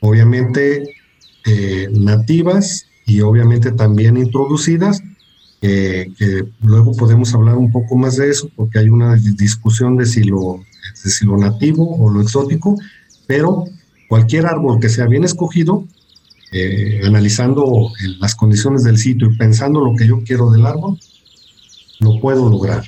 [0.00, 0.94] obviamente
[1.44, 5.02] eh, nativas y obviamente también introducidas,
[5.62, 10.06] eh, que luego podemos hablar un poco más de eso porque hay una discusión de
[10.06, 10.60] si lo,
[11.04, 12.76] de si lo nativo o lo exótico,
[13.26, 13.64] pero
[14.08, 15.84] cualquier árbol que sea bien escogido,
[17.04, 20.98] analizando las condiciones del sitio y pensando lo que yo quiero del árbol,
[22.00, 22.84] lo puedo lograr,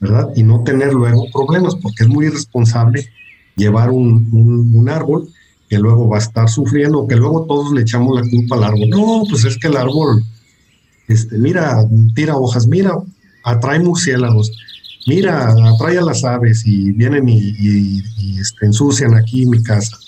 [0.00, 0.30] ¿verdad?
[0.36, 3.08] Y no tener luego problemas, porque es muy irresponsable
[3.56, 5.28] llevar un, un, árbol
[5.68, 8.88] que luego va a estar sufriendo, que luego todos le echamos la culpa al árbol.
[8.88, 10.22] No, pues es que el árbol,
[11.08, 11.84] este, mira,
[12.14, 12.92] tira hojas, mira,
[13.44, 14.52] atrae murciélagos,
[15.06, 19.98] mira, atrae a las aves y vienen y este, ensucian aquí mi casa.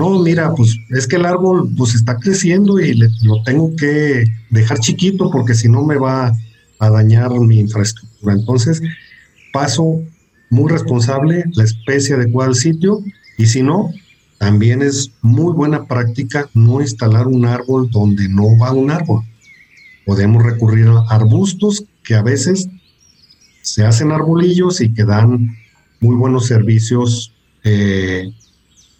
[0.00, 4.24] No, mira, pues es que el árbol pues está creciendo y le, lo tengo que
[4.48, 6.32] dejar chiquito porque si no me va
[6.80, 8.34] a dañar mi infraestructura.
[8.34, 8.82] Entonces,
[9.52, 10.02] paso
[10.50, 13.04] muy responsable, la especie adecuada al sitio
[13.38, 13.92] y si no,
[14.38, 19.22] también es muy buena práctica no instalar un árbol donde no va un árbol.
[20.06, 22.68] Podemos recurrir a arbustos que a veces
[23.62, 25.54] se hacen arbolillos y que dan
[26.00, 28.32] muy buenos servicios eh,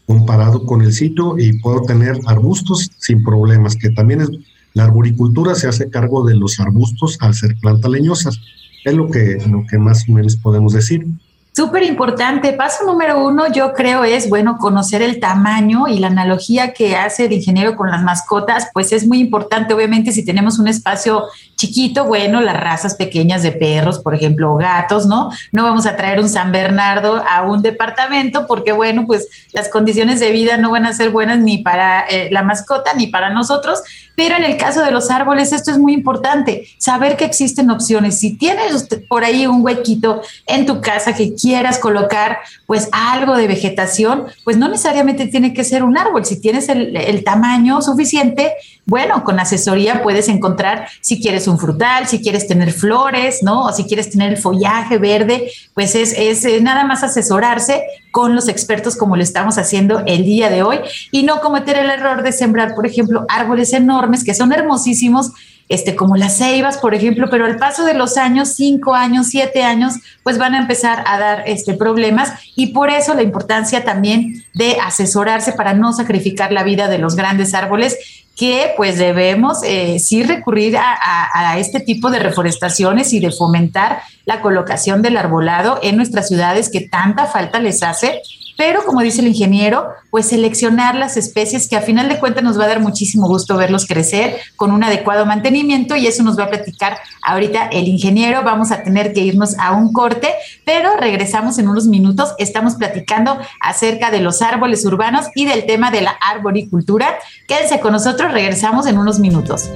[0.06, 4.28] comparado con el sitio y puedo tener arbustos sin problemas, que también es
[4.74, 8.40] la arboricultura se hace cargo de los arbustos al ser plantas leñosas.
[8.84, 11.06] Es lo que, lo que más o menos podemos decir.
[11.52, 12.52] Súper importante.
[12.52, 17.24] Paso número uno, yo creo, es, bueno, conocer el tamaño y la analogía que hace
[17.24, 19.74] el ingeniero con las mascotas, pues es muy importante.
[19.74, 21.24] Obviamente, si tenemos un espacio
[21.56, 25.30] chiquito, bueno, las razas pequeñas de perros, por ejemplo, gatos, ¿no?
[25.50, 30.20] No vamos a traer un San Bernardo a un departamento porque, bueno, pues las condiciones
[30.20, 33.82] de vida no van a ser buenas ni para eh, la mascota ni para nosotros.
[34.22, 38.18] Pero en el caso de los árboles, esto es muy importante, saber que existen opciones.
[38.18, 43.48] Si tienes por ahí un huequito en tu casa que quieras colocar pues algo de
[43.48, 46.26] vegetación, pues no necesariamente tiene que ser un árbol.
[46.26, 48.52] Si tienes el, el tamaño suficiente,
[48.84, 53.66] bueno, con asesoría puedes encontrar si quieres un frutal, si quieres tener flores, ¿no?
[53.66, 58.48] O si quieres tener el follaje verde, pues es, es nada más asesorarse con los
[58.48, 60.80] expertos como lo estamos haciendo el día de hoy
[61.12, 65.32] y no cometer el error de sembrar, por ejemplo, árboles enormes que son hermosísimos,
[65.68, 69.62] este, como las ceibas, por ejemplo, pero al paso de los años, cinco años, siete
[69.62, 69.94] años,
[70.24, 74.78] pues van a empezar a dar este, problemas y por eso la importancia también de
[74.80, 77.96] asesorarse para no sacrificar la vida de los grandes árboles
[78.36, 84.40] que pues debemos eh, sí recurrir a, este tipo de reforestaciones y de fomentar la
[84.40, 88.22] colocación del arbolado en nuestras ciudades que tanta falta les hace
[88.60, 92.60] pero como dice el ingeniero, pues seleccionar las especies que a final de cuentas nos
[92.60, 96.44] va a dar muchísimo gusto verlos crecer con un adecuado mantenimiento y eso nos va
[96.44, 98.42] a platicar ahorita el ingeniero.
[98.44, 100.34] Vamos a tener que irnos a un corte,
[100.66, 102.34] pero regresamos en unos minutos.
[102.36, 107.18] Estamos platicando acerca de los árboles urbanos y del tema de la arboricultura.
[107.48, 109.70] Quédense con nosotros, regresamos en unos minutos.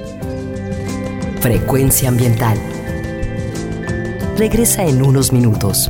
[1.39, 2.59] Frecuencia ambiental.
[4.37, 5.89] Regresa en unos minutos.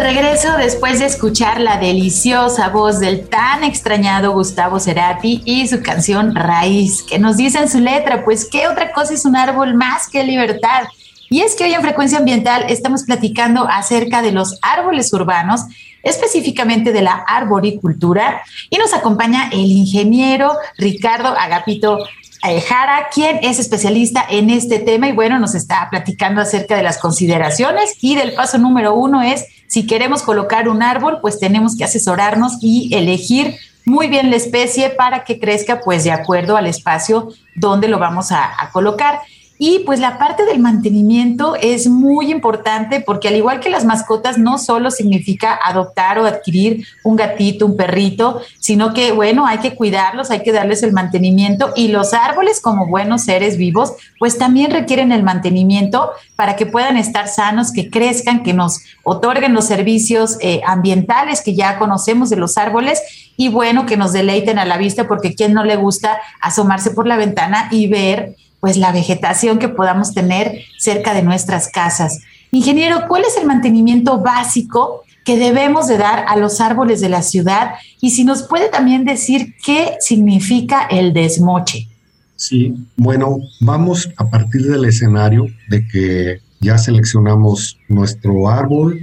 [0.00, 6.34] Regreso después de escuchar la deliciosa voz del tan extrañado Gustavo Cerati y su canción
[6.34, 10.08] Raíz, que nos dice en su letra, pues qué otra cosa es un árbol más
[10.08, 10.84] que libertad.
[11.28, 15.62] Y es que hoy en Frecuencia Ambiental estamos platicando acerca de los árboles urbanos,
[16.02, 21.98] específicamente de la arboricultura, y nos acompaña el ingeniero Ricardo Agapito
[22.42, 26.98] Jara, quien es especialista en este tema y bueno, nos está platicando acerca de las
[26.98, 31.84] consideraciones y del paso número uno es, si queremos colocar un árbol, pues tenemos que
[31.84, 37.28] asesorarnos y elegir muy bien la especie para que crezca pues de acuerdo al espacio
[37.54, 39.20] donde lo vamos a colocar.
[39.60, 44.38] Y pues la parte del mantenimiento es muy importante porque al igual que las mascotas
[44.38, 49.74] no solo significa adoptar o adquirir un gatito, un perrito, sino que bueno, hay que
[49.74, 51.72] cuidarlos, hay que darles el mantenimiento.
[51.74, 56.96] Y los árboles como buenos seres vivos pues también requieren el mantenimiento para que puedan
[56.96, 62.36] estar sanos, que crezcan, que nos otorguen los servicios eh, ambientales que ya conocemos de
[62.36, 63.00] los árboles.
[63.36, 66.90] Y bueno, que nos deleiten a la vista porque a quien no le gusta asomarse
[66.90, 72.20] por la ventana y ver pues la vegetación que podamos tener cerca de nuestras casas.
[72.50, 77.22] Ingeniero, ¿cuál es el mantenimiento básico que debemos de dar a los árboles de la
[77.22, 77.74] ciudad?
[78.00, 81.88] Y si nos puede también decir qué significa el desmoche.
[82.36, 89.00] Sí, bueno, vamos a partir del escenario de que ya seleccionamos nuestro árbol,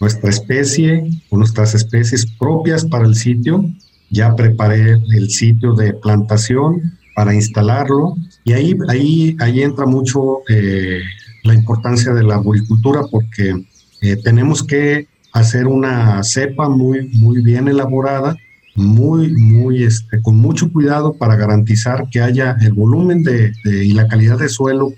[0.00, 3.64] nuestra especie nuestras especies propias para el sitio.
[4.10, 8.14] Ya preparé el sitio de plantación para instalarlo
[8.44, 11.00] y ahí, ahí, ahí entra mucho eh,
[11.42, 13.66] la importancia de la agricultura porque
[14.02, 18.36] eh, tenemos que hacer una cepa muy, muy bien elaborada,
[18.76, 24.06] muy, muy, este, con mucho cuidado para garantizar que haya el volumen de, y la
[24.06, 24.92] calidad de suelo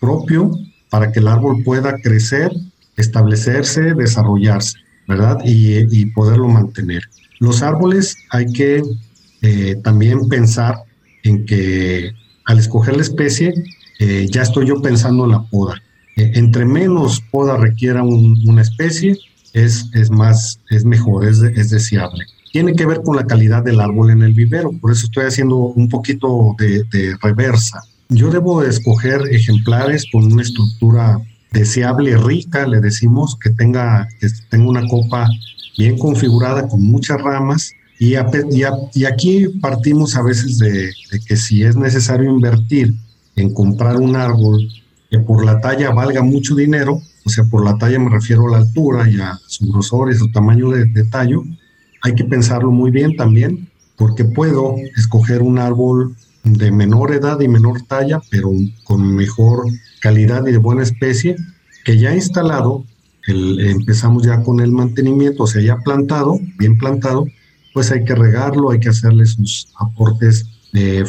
[0.00, 0.52] propio
[0.90, 2.52] para que el árbol pueda crecer,
[2.96, 4.78] establecerse, desarrollarse,
[5.08, 5.38] ¿verdad?
[5.44, 7.02] Y, poderlo mantener.
[7.40, 8.80] Los árboles hay que
[9.42, 10.84] eh, también pensar
[11.28, 12.12] en que
[12.44, 13.52] al escoger la especie,
[13.98, 15.80] eh, ya estoy yo pensando en la poda.
[16.16, 19.16] Eh, entre menos poda requiera una especie,
[19.52, 22.24] es, es más, es mejor, es, es deseable.
[22.52, 25.56] Tiene que ver con la calidad del árbol en el vivero, por eso estoy haciendo
[25.56, 27.82] un poquito de, de reversa.
[28.08, 31.20] Yo debo escoger ejemplares con una estructura
[31.52, 35.28] deseable, rica, le decimos, que tenga, que tenga una copa
[35.76, 37.72] bien configurada con muchas ramas.
[37.98, 42.94] Y, aquí partimos a veces de, de, que si es necesario invertir
[43.34, 44.68] en comprar un árbol
[45.10, 48.52] que por la talla valga mucho dinero, o sea, por la talla me refiero a
[48.52, 51.42] la altura y a su grosor y su tamaño de, de tallo,
[52.02, 57.48] hay que pensarlo muy bien también, porque puedo escoger un árbol de menor edad y
[57.48, 58.52] menor talla, pero
[58.84, 59.64] con mejor
[60.00, 61.36] calidad y de buena especie,
[61.84, 62.84] que ya instalado,
[63.26, 67.26] empezamos ya con el mantenimiento, o sea, ya plantado, bien plantado,
[67.74, 71.04] pues hay que regarlo, hay que hacerle sus aportes de,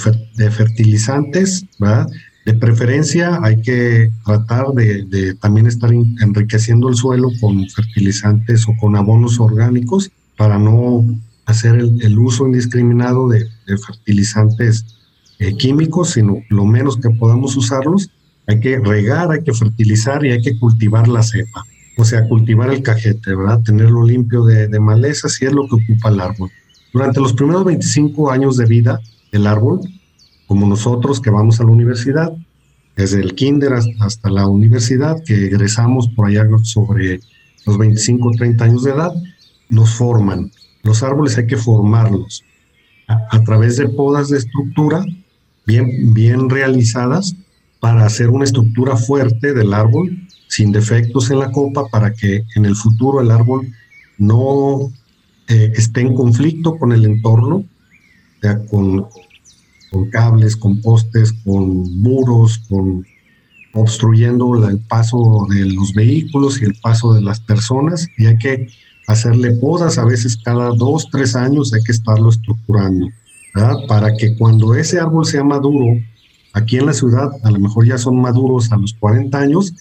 [0.52, 2.08] fertilizantes, ¿verdad?
[2.46, 8.96] De preferencia hay que tratar de, también estar enriqueciendo el suelo con fertilizantes o con
[8.96, 11.04] abonos orgánicos para no
[11.46, 13.48] hacer el, uso indiscriminado de,
[13.86, 14.86] fertilizantes
[15.40, 18.10] eh, químicos, sino lo menos que podamos usarlos.
[18.48, 21.64] Hay que regar, hay que fertilizar y hay que cultivar la cepa.
[22.00, 23.62] O sea, cultivar el cajete, ¿verdad?
[23.62, 26.50] Tenerlo limpio de, de malezas y es lo que ocupa el árbol.
[26.94, 29.02] Durante los primeros 25 años de vida
[29.34, 29.82] del árbol,
[30.48, 32.32] como nosotros que vamos a la universidad,
[32.96, 37.20] desde el kinder hasta la universidad, que egresamos por allá sobre
[37.66, 39.12] los 25 o 30 años de edad,
[39.70, 40.52] nos forman.
[40.84, 42.46] Los árboles hay que formarlos
[43.08, 45.06] a través de podas de estructura
[45.66, 47.36] bien, bien realizadas
[47.80, 50.18] para hacer una estructura fuerte del árbol,
[50.50, 53.72] sin defectos en la copa, para que en el futuro el árbol
[54.18, 54.92] no
[55.48, 57.64] eh, esté en conflicto con el entorno,
[58.42, 59.08] sea, con,
[60.12, 63.06] cables, con postes, con muros, con
[63.74, 68.68] obstruyendo el paso de los vehículos y el paso de las personas, y hay que
[69.08, 73.08] hacerle podas a veces cada dos, tres años, hay que estarlo estructurando
[73.88, 76.00] para que cuando ese árbol sea maduro,
[76.54, 79.74] aquí en la ciudad a lo mejor ya son maduros a los 40 años,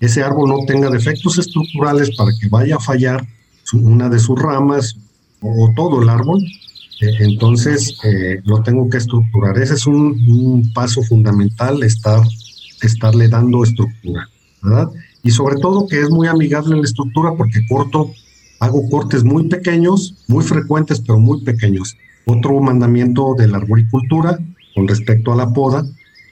[0.00, 3.26] ese árbol no tenga defectos estructurales para que vaya a fallar
[3.72, 4.96] una de sus ramas
[5.40, 6.42] o, todo el árbol,
[7.00, 9.58] eh, entonces eh, lo tengo que estructurar.
[9.58, 12.20] Ese es un, paso fundamental, estar,
[12.82, 14.28] estarle dando estructura,
[14.62, 14.90] ¿verdad?
[15.22, 18.12] Y sobre todo que es muy amigable la estructura porque corto,
[18.60, 21.96] hago cortes muy pequeños, muy frecuentes, pero muy pequeños.
[22.26, 24.38] Otro mandamiento de la arboricultura
[24.74, 25.84] con respecto a la poda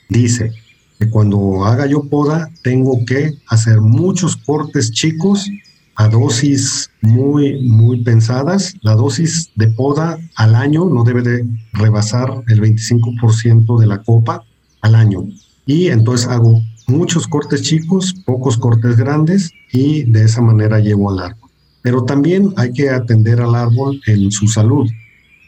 [0.09, 0.53] dice
[0.99, 5.49] que cuando haga yo poda tengo que hacer muchos cortes chicos
[5.97, 8.75] a dosis muy, muy pensadas.
[8.83, 14.45] La dosis de poda al año no debe de rebasar el 25% de la copa
[14.81, 15.25] al año.
[15.67, 21.21] Y entonces hago muchos cortes chicos, pocos cortes grandes y de esa manera llevo al
[21.21, 21.51] árbol.
[21.83, 24.89] Pero también hay que atender al árbol en su salud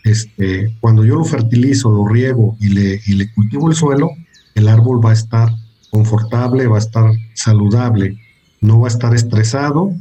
[0.06, 4.10] este, cuando yo lo fertilizo, lo riego y le, y le cultivo el suelo,
[4.56, 5.50] el árbol va a estar
[5.90, 8.18] confortable, va a estar saludable,
[8.60, 9.94] no va a estar estresado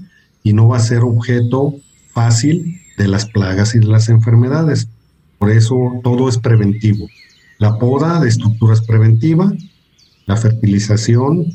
[0.43, 1.75] y no va a ser objeto
[2.13, 4.87] fácil de las plagas y de las enfermedades.
[5.37, 7.05] Por eso todo es preventivo.
[7.59, 9.53] La poda de estructura es preventiva,
[10.25, 11.45] la fertilización,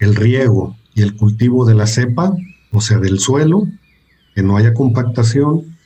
[0.00, 2.36] el riego y el cultivo de la cepa,
[2.72, 3.66] o sea, del suelo,
[4.34, 5.76] que no haya compactación,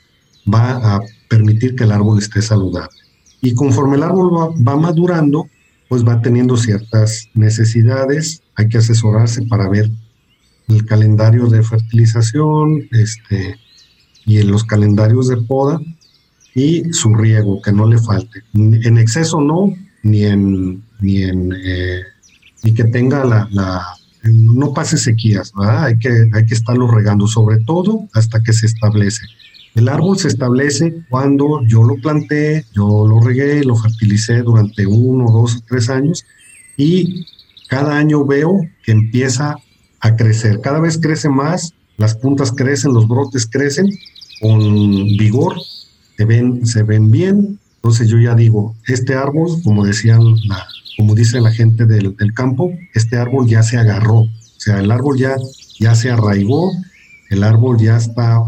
[0.51, 2.97] va a permitir que el árbol esté saludable.
[3.41, 5.47] Y conforme el árbol va, madurando,
[5.93, 9.91] pues va teniendo ciertas necesidades, hay que asesorarse para ver
[10.67, 13.59] el calendario de fertilización este,
[14.25, 15.79] y los calendarios de poda
[16.55, 18.41] y su riego, que no le falte.
[18.55, 19.71] En exceso no,
[20.01, 22.01] ni en, ni en, eh,
[22.63, 23.85] y que tenga la, la
[24.23, 25.83] no pase sequías, ¿verdad?
[25.83, 29.27] Hay que, hay que estarlo regando, sobre todo hasta que se establece.
[29.75, 35.31] El árbol se establece cuando yo lo planté, yo lo regué, lo fertilicé durante uno,
[35.31, 36.23] dos, tres años
[36.77, 37.25] y
[37.69, 39.57] cada año veo que empieza
[39.99, 40.61] a crecer.
[40.61, 43.89] Cada vez crece más, las puntas crecen, los brotes crecen
[44.41, 44.59] con
[45.17, 45.55] vigor,
[46.17, 47.59] se ven, se ven bien.
[47.75, 50.21] Entonces yo ya digo, este árbol, como decían,
[50.97, 55.17] como dice la gente del, campo, este árbol ya se agarró, o sea, el árbol
[55.17, 55.35] ya,
[55.79, 56.71] ya se arraigó,
[57.29, 58.39] el árbol ya está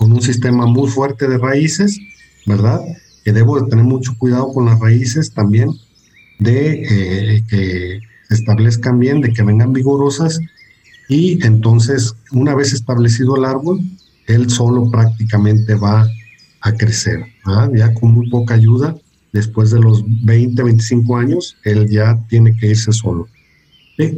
[0.00, 2.00] con un sistema muy fuerte de raíces,
[2.46, 2.80] ¿verdad?
[3.22, 5.68] Que debo de tener mucho cuidado con las raíces también,
[6.38, 10.40] de eh, que se establezcan bien, de que vengan vigorosas
[11.10, 13.78] y entonces una vez establecido el árbol,
[14.26, 16.08] él solo prácticamente va
[16.62, 17.26] a crecer,
[17.74, 18.96] ya con muy poca ayuda,
[19.34, 23.28] después de los 20, 25 años, él ya tiene que irse solo.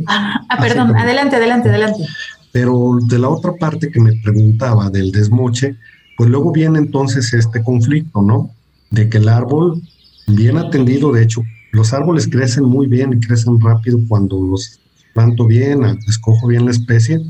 [0.07, 2.05] Ah, ah, perdón, adelante, adelante, adelante.
[2.53, 5.77] Pero de la otra parte que me preguntaba del desmoche,
[6.17, 8.51] pues luego viene entonces este conflicto, ¿no?
[8.91, 9.83] De que el árbol,
[10.29, 11.43] bien atendido, de hecho,
[11.73, 14.79] los árboles crecen muy bien y crecen rápido cuando los
[15.15, 17.21] planto bien, escojo bien la especie.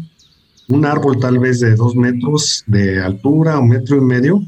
[0.69, 4.43] Un árbol tal vez de dos metros de altura, un metro y medio,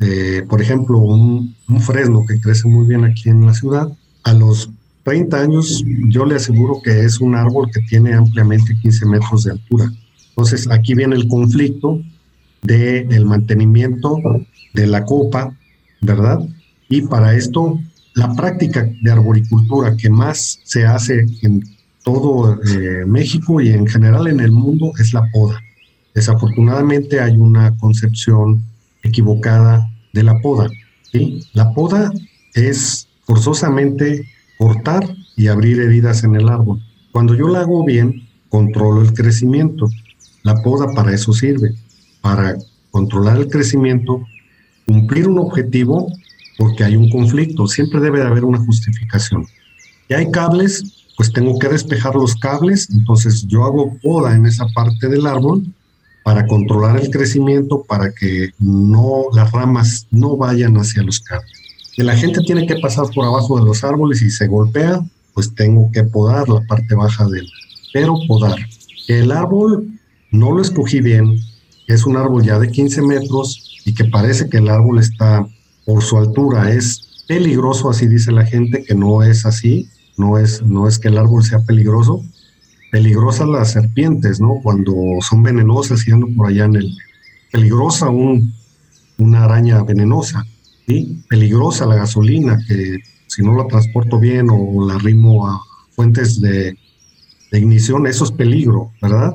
[0.00, 3.88] eh, por ejemplo, un, fresno que crece muy bien aquí en la ciudad,
[4.24, 4.70] a los
[5.04, 9.52] 30 años yo le aseguro que es un árbol que tiene ampliamente 15 metros de
[9.52, 9.92] altura.
[10.38, 12.00] Entonces aquí viene el conflicto
[12.62, 14.20] del el mantenimiento
[14.72, 15.52] de la copa,
[16.00, 16.38] ¿verdad?
[16.88, 17.80] Y para esto,
[18.14, 21.64] la práctica de arboricultura que más se hace en
[22.04, 25.60] todo eh, México y en general en el mundo es la poda.
[26.14, 28.62] Desafortunadamente hay una concepción
[29.02, 30.70] equivocada de la poda.
[31.52, 32.12] La poda
[32.54, 34.24] es forzosamente
[34.56, 35.02] cortar
[35.36, 36.80] y abrir heridas en el árbol.
[37.10, 39.88] Cuando yo la hago bien, controlo el crecimiento.
[40.48, 41.74] La poda para eso sirve,
[42.22, 42.56] para
[42.90, 44.24] controlar el crecimiento,
[44.86, 46.10] cumplir un objetivo,
[46.56, 49.46] porque hay un conflicto, siempre debe de haber una justificación.
[50.08, 54.66] Y hay cables pues tengo que despejar los cables, entonces yo hago poda en esa
[54.68, 55.66] parte del árbol
[56.22, 61.50] para controlar el crecimiento, para que no las ramas no vayan hacia los cables.
[61.96, 65.52] Si la gente tiene que pasar por abajo de los árboles y se golpea, pues
[65.56, 67.48] tengo que podar la parte baja del,
[67.92, 68.56] pero podar.
[69.08, 69.97] El árbol
[70.30, 71.38] no lo escogí bien,
[71.86, 75.46] es un árbol ya de 15 metros y que parece que el árbol está
[75.86, 80.62] por su altura, es peligroso, así dice la gente, que no es así, no es,
[80.62, 82.22] no es que el árbol sea peligroso,
[82.90, 84.60] peligrosas las serpientes, ¿no?
[84.62, 86.96] Cuando son venenosas y andan por allá en el...
[87.50, 88.52] Peligrosa un,
[89.16, 90.44] una araña venenosa,
[90.86, 91.22] ¿sí?
[91.30, 95.60] Peligrosa la gasolina, que si no la transporto bien o la arrimo a
[95.90, 96.76] fuentes de
[97.52, 99.34] ignición, eso es peligro, ¿verdad?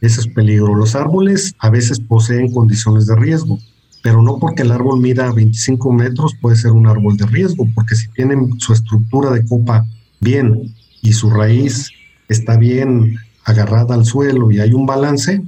[0.00, 0.74] Eso es peligro.
[0.74, 3.58] Los árboles a veces poseen condiciones de riesgo,
[4.02, 7.94] pero no porque el árbol mida 25 metros puede ser un árbol de riesgo, porque
[7.94, 9.84] si tienen su estructura de copa
[10.20, 11.90] bien y su raíz
[12.28, 15.42] está bien agarrada al suelo y hay un balance,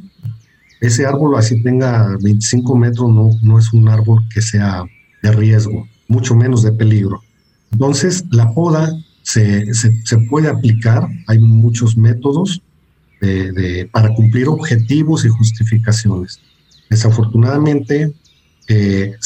[0.80, 4.84] ese árbol así tenga 25 metros no, no es un árbol que sea
[5.22, 7.20] de riesgo, mucho menos de peligro.
[7.72, 8.90] Entonces, la poda
[9.22, 9.66] se,
[10.30, 12.62] puede aplicar, hay muchos métodos
[13.90, 16.40] para cumplir objetivos y justificaciones.
[16.90, 18.12] Desafortunadamente,
[18.68, 19.16] eh,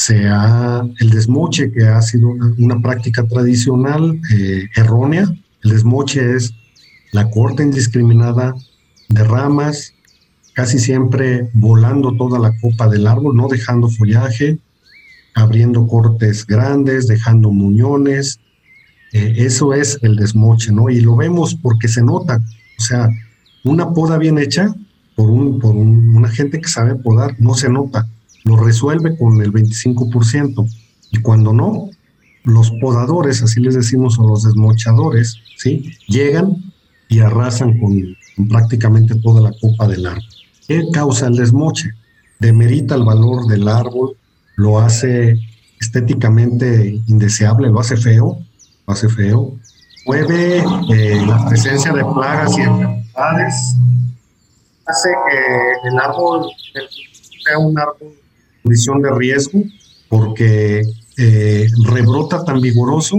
[0.99, 5.23] el desmoche, que ha sido una, práctica tradicional eh, errónea,
[5.63, 6.53] el desmoche es
[7.11, 8.55] la corta indiscriminada
[9.09, 9.93] de ramas,
[10.53, 14.59] casi siempre volando toda la copa del árbol, no dejando follaje,
[15.35, 18.39] abriendo cortes grandes, dejando muñones.
[19.11, 20.89] Eh, eso es el desmoche, ¿no?
[20.89, 22.41] Y lo vemos porque se nota,
[22.79, 23.09] o sea,
[23.63, 24.73] una poda bien hecha
[25.15, 28.07] por, un, por una gente que sabe podar, no se nota
[28.43, 30.69] lo resuelve con el 25%.
[31.11, 31.89] Y cuando no,
[32.43, 35.93] los podadores, así les decimos, o los desmochadores, ¿sí?
[36.07, 36.73] llegan
[37.09, 38.17] y arrasan con,
[38.49, 40.23] prácticamente toda la copa del árbol.
[40.67, 41.91] ¿Qué causa el desmoche?
[42.39, 44.17] Demerita el valor del árbol,
[44.55, 45.39] lo hace
[45.79, 48.39] estéticamente indeseable, lo hace feo,
[48.87, 49.55] lo hace feo,
[50.05, 56.49] mueve eh, la presencia de plagas y enfermedades, hace que el árbol
[57.45, 58.13] sea un árbol
[58.63, 59.63] condición de riesgo
[60.09, 60.81] porque
[61.17, 63.17] eh, rebrota tan vigoroso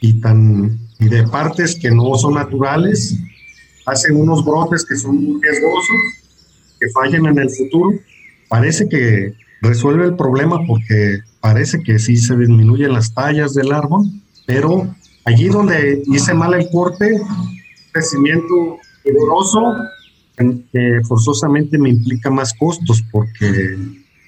[0.00, 3.16] y tan y de partes que no son naturales,
[3.86, 5.96] hacen unos brotes que son muy riesgosos,
[6.78, 7.98] que fallen en el futuro.
[8.48, 14.06] Parece que resuelve el problema porque parece que sí se disminuyen las tallas del árbol,
[14.46, 17.20] pero allí donde hice mal el corte,
[17.90, 19.76] crecimiento vigoroso
[20.72, 23.76] que forzosamente me implica más costos porque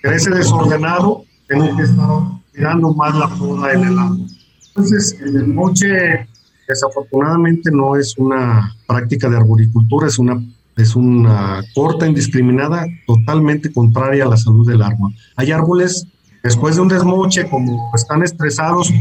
[0.02, 2.08] crece desordenado, tengo que estar
[2.52, 4.26] tirando más la poda en el agua.
[4.68, 6.28] Entonces, el desmoche
[6.68, 10.42] desafortunadamente no es una práctica de arboricultura, es una,
[10.76, 15.14] es una corta indiscriminada totalmente contraria a la salud del árbol.
[15.36, 16.06] Hay árboles,
[16.42, 18.92] después de un desmoche, como están estresados,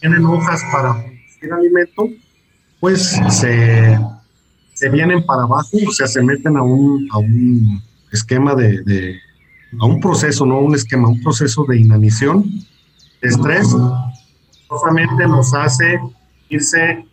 [0.00, 2.08] tienen hojas para producir alimento,
[2.80, 3.98] pues se,
[4.78, 9.18] se vienen para abajo, o sea, se meten a un, a un esquema de, de,
[9.80, 12.44] a un proceso, no un esquema, un proceso de inanición,
[13.20, 13.74] estrés,
[14.68, 15.98] solamente nos hace
[16.48, 17.04] irse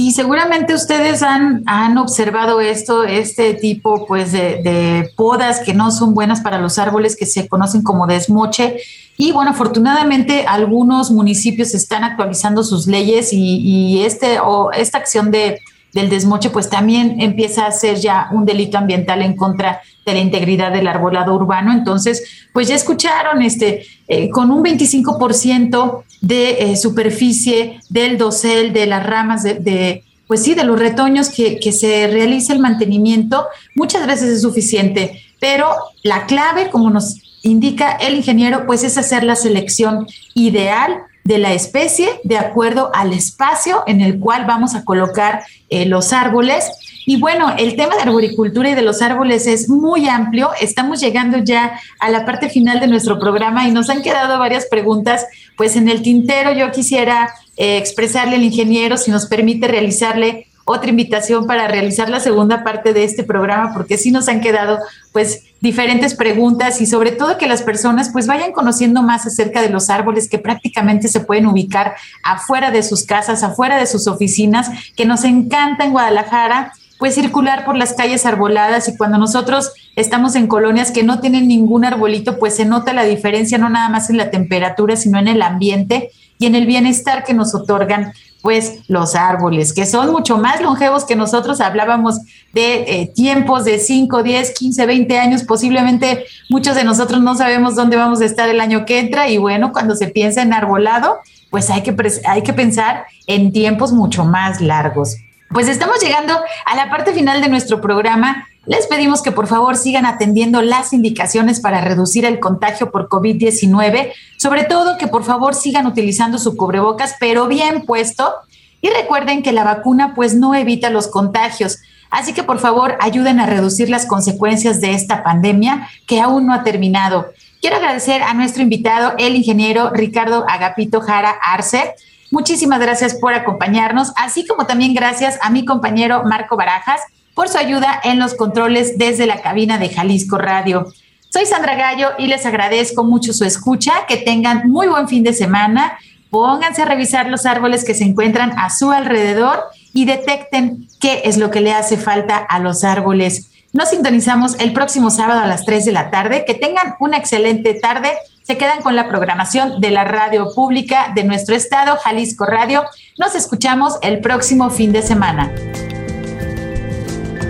[0.00, 6.14] y seguramente ustedes han, han observado esto, este tipo pues de, podas que no son
[6.14, 8.78] buenas para los árboles, que se conocen como desmoche.
[9.18, 15.30] Y bueno, afortunadamente algunos municipios están actualizando sus leyes y, y este, o esta acción
[15.30, 15.60] de,
[15.92, 20.20] del desmoche pues también empieza a ser ya un delito ambiental en contra de la
[20.20, 21.72] integridad del arbolado urbano.
[21.72, 28.86] Entonces, pues ya escucharon, este, eh, con un 25% de eh, superficie del dosel, de
[28.86, 34.06] las ramas, de, pues sí, de los retoños que, que se realiza el mantenimiento, muchas
[34.06, 35.68] veces es suficiente, pero
[36.02, 41.52] la clave, como nos indica el ingeniero, pues es hacer la selección ideal de la
[41.52, 46.70] especie de acuerdo al espacio en el cual vamos a colocar eh, los árboles.
[47.06, 50.50] Y bueno, el tema de arboricultura y de los árboles es muy amplio.
[50.60, 54.66] Estamos llegando ya a la parte final de nuestro programa y nos han quedado varias
[54.66, 55.26] preguntas.
[55.56, 60.90] Pues en el tintero yo quisiera eh, expresarle al ingeniero si nos permite realizarle otra
[60.90, 64.78] invitación para realizar la segunda parte de este programa, porque sí nos han quedado
[65.12, 69.68] pues diferentes preguntas y sobre todo que las personas pues vayan conociendo más acerca de
[69.68, 74.70] los árboles que prácticamente se pueden ubicar afuera de sus casas, afuera de sus oficinas,
[74.96, 80.36] que nos encanta en Guadalajara pues circular por las calles arboladas y cuando nosotros estamos
[80.36, 84.10] en colonias que no tienen ningún arbolito, pues se nota la diferencia no nada más
[84.10, 88.80] en la temperatura, sino en el ambiente y en el bienestar que nos otorgan pues
[88.88, 91.60] los árboles, que son mucho más longevos que nosotros.
[91.60, 92.20] Hablábamos
[92.52, 95.44] de eh, tiempos de 5, 10, 15, 20 años.
[95.44, 99.28] Posiblemente muchos de nosotros no sabemos dónde vamos a estar el año que entra.
[99.28, 101.18] Y bueno, cuando se piensa en arbolado,
[101.50, 101.94] pues hay que,
[102.26, 105.16] hay que pensar en tiempos mucho más largos.
[105.50, 108.46] Pues estamos llegando a la parte final de nuestro programa.
[108.66, 114.12] Les pedimos que por favor sigan atendiendo las indicaciones para reducir el contagio por COVID-19,
[114.36, 118.34] sobre todo que por favor sigan utilizando su cubrebocas, pero bien puesto.
[118.82, 121.78] Y recuerden que la vacuna pues no evita los contagios.
[122.10, 126.52] Así que por favor ayuden a reducir las consecuencias de esta pandemia que aún no
[126.52, 127.32] ha terminado.
[127.62, 131.94] Quiero agradecer a nuestro invitado, el ingeniero Ricardo Agapito Jara Arce.
[132.30, 137.00] Muchísimas gracias por acompañarnos, así como también gracias a mi compañero Marco Barajas
[137.40, 140.92] por su ayuda en los controles desde la cabina de Jalisco Radio.
[141.30, 144.04] Soy Sandra Gallo y les agradezco mucho su escucha.
[144.06, 145.96] Que tengan muy buen fin de semana.
[146.28, 149.58] Pónganse a revisar los árboles que se encuentran a su alrededor
[149.94, 153.48] y detecten qué es lo que le hace falta a los árboles.
[153.72, 156.44] Nos sintonizamos el próximo sábado a las 3 de la tarde.
[156.46, 158.12] Que tengan una excelente tarde.
[158.42, 162.84] Se quedan con la programación de la radio pública de nuestro estado, Jalisco Radio.
[163.18, 165.50] Nos escuchamos el próximo fin de semana.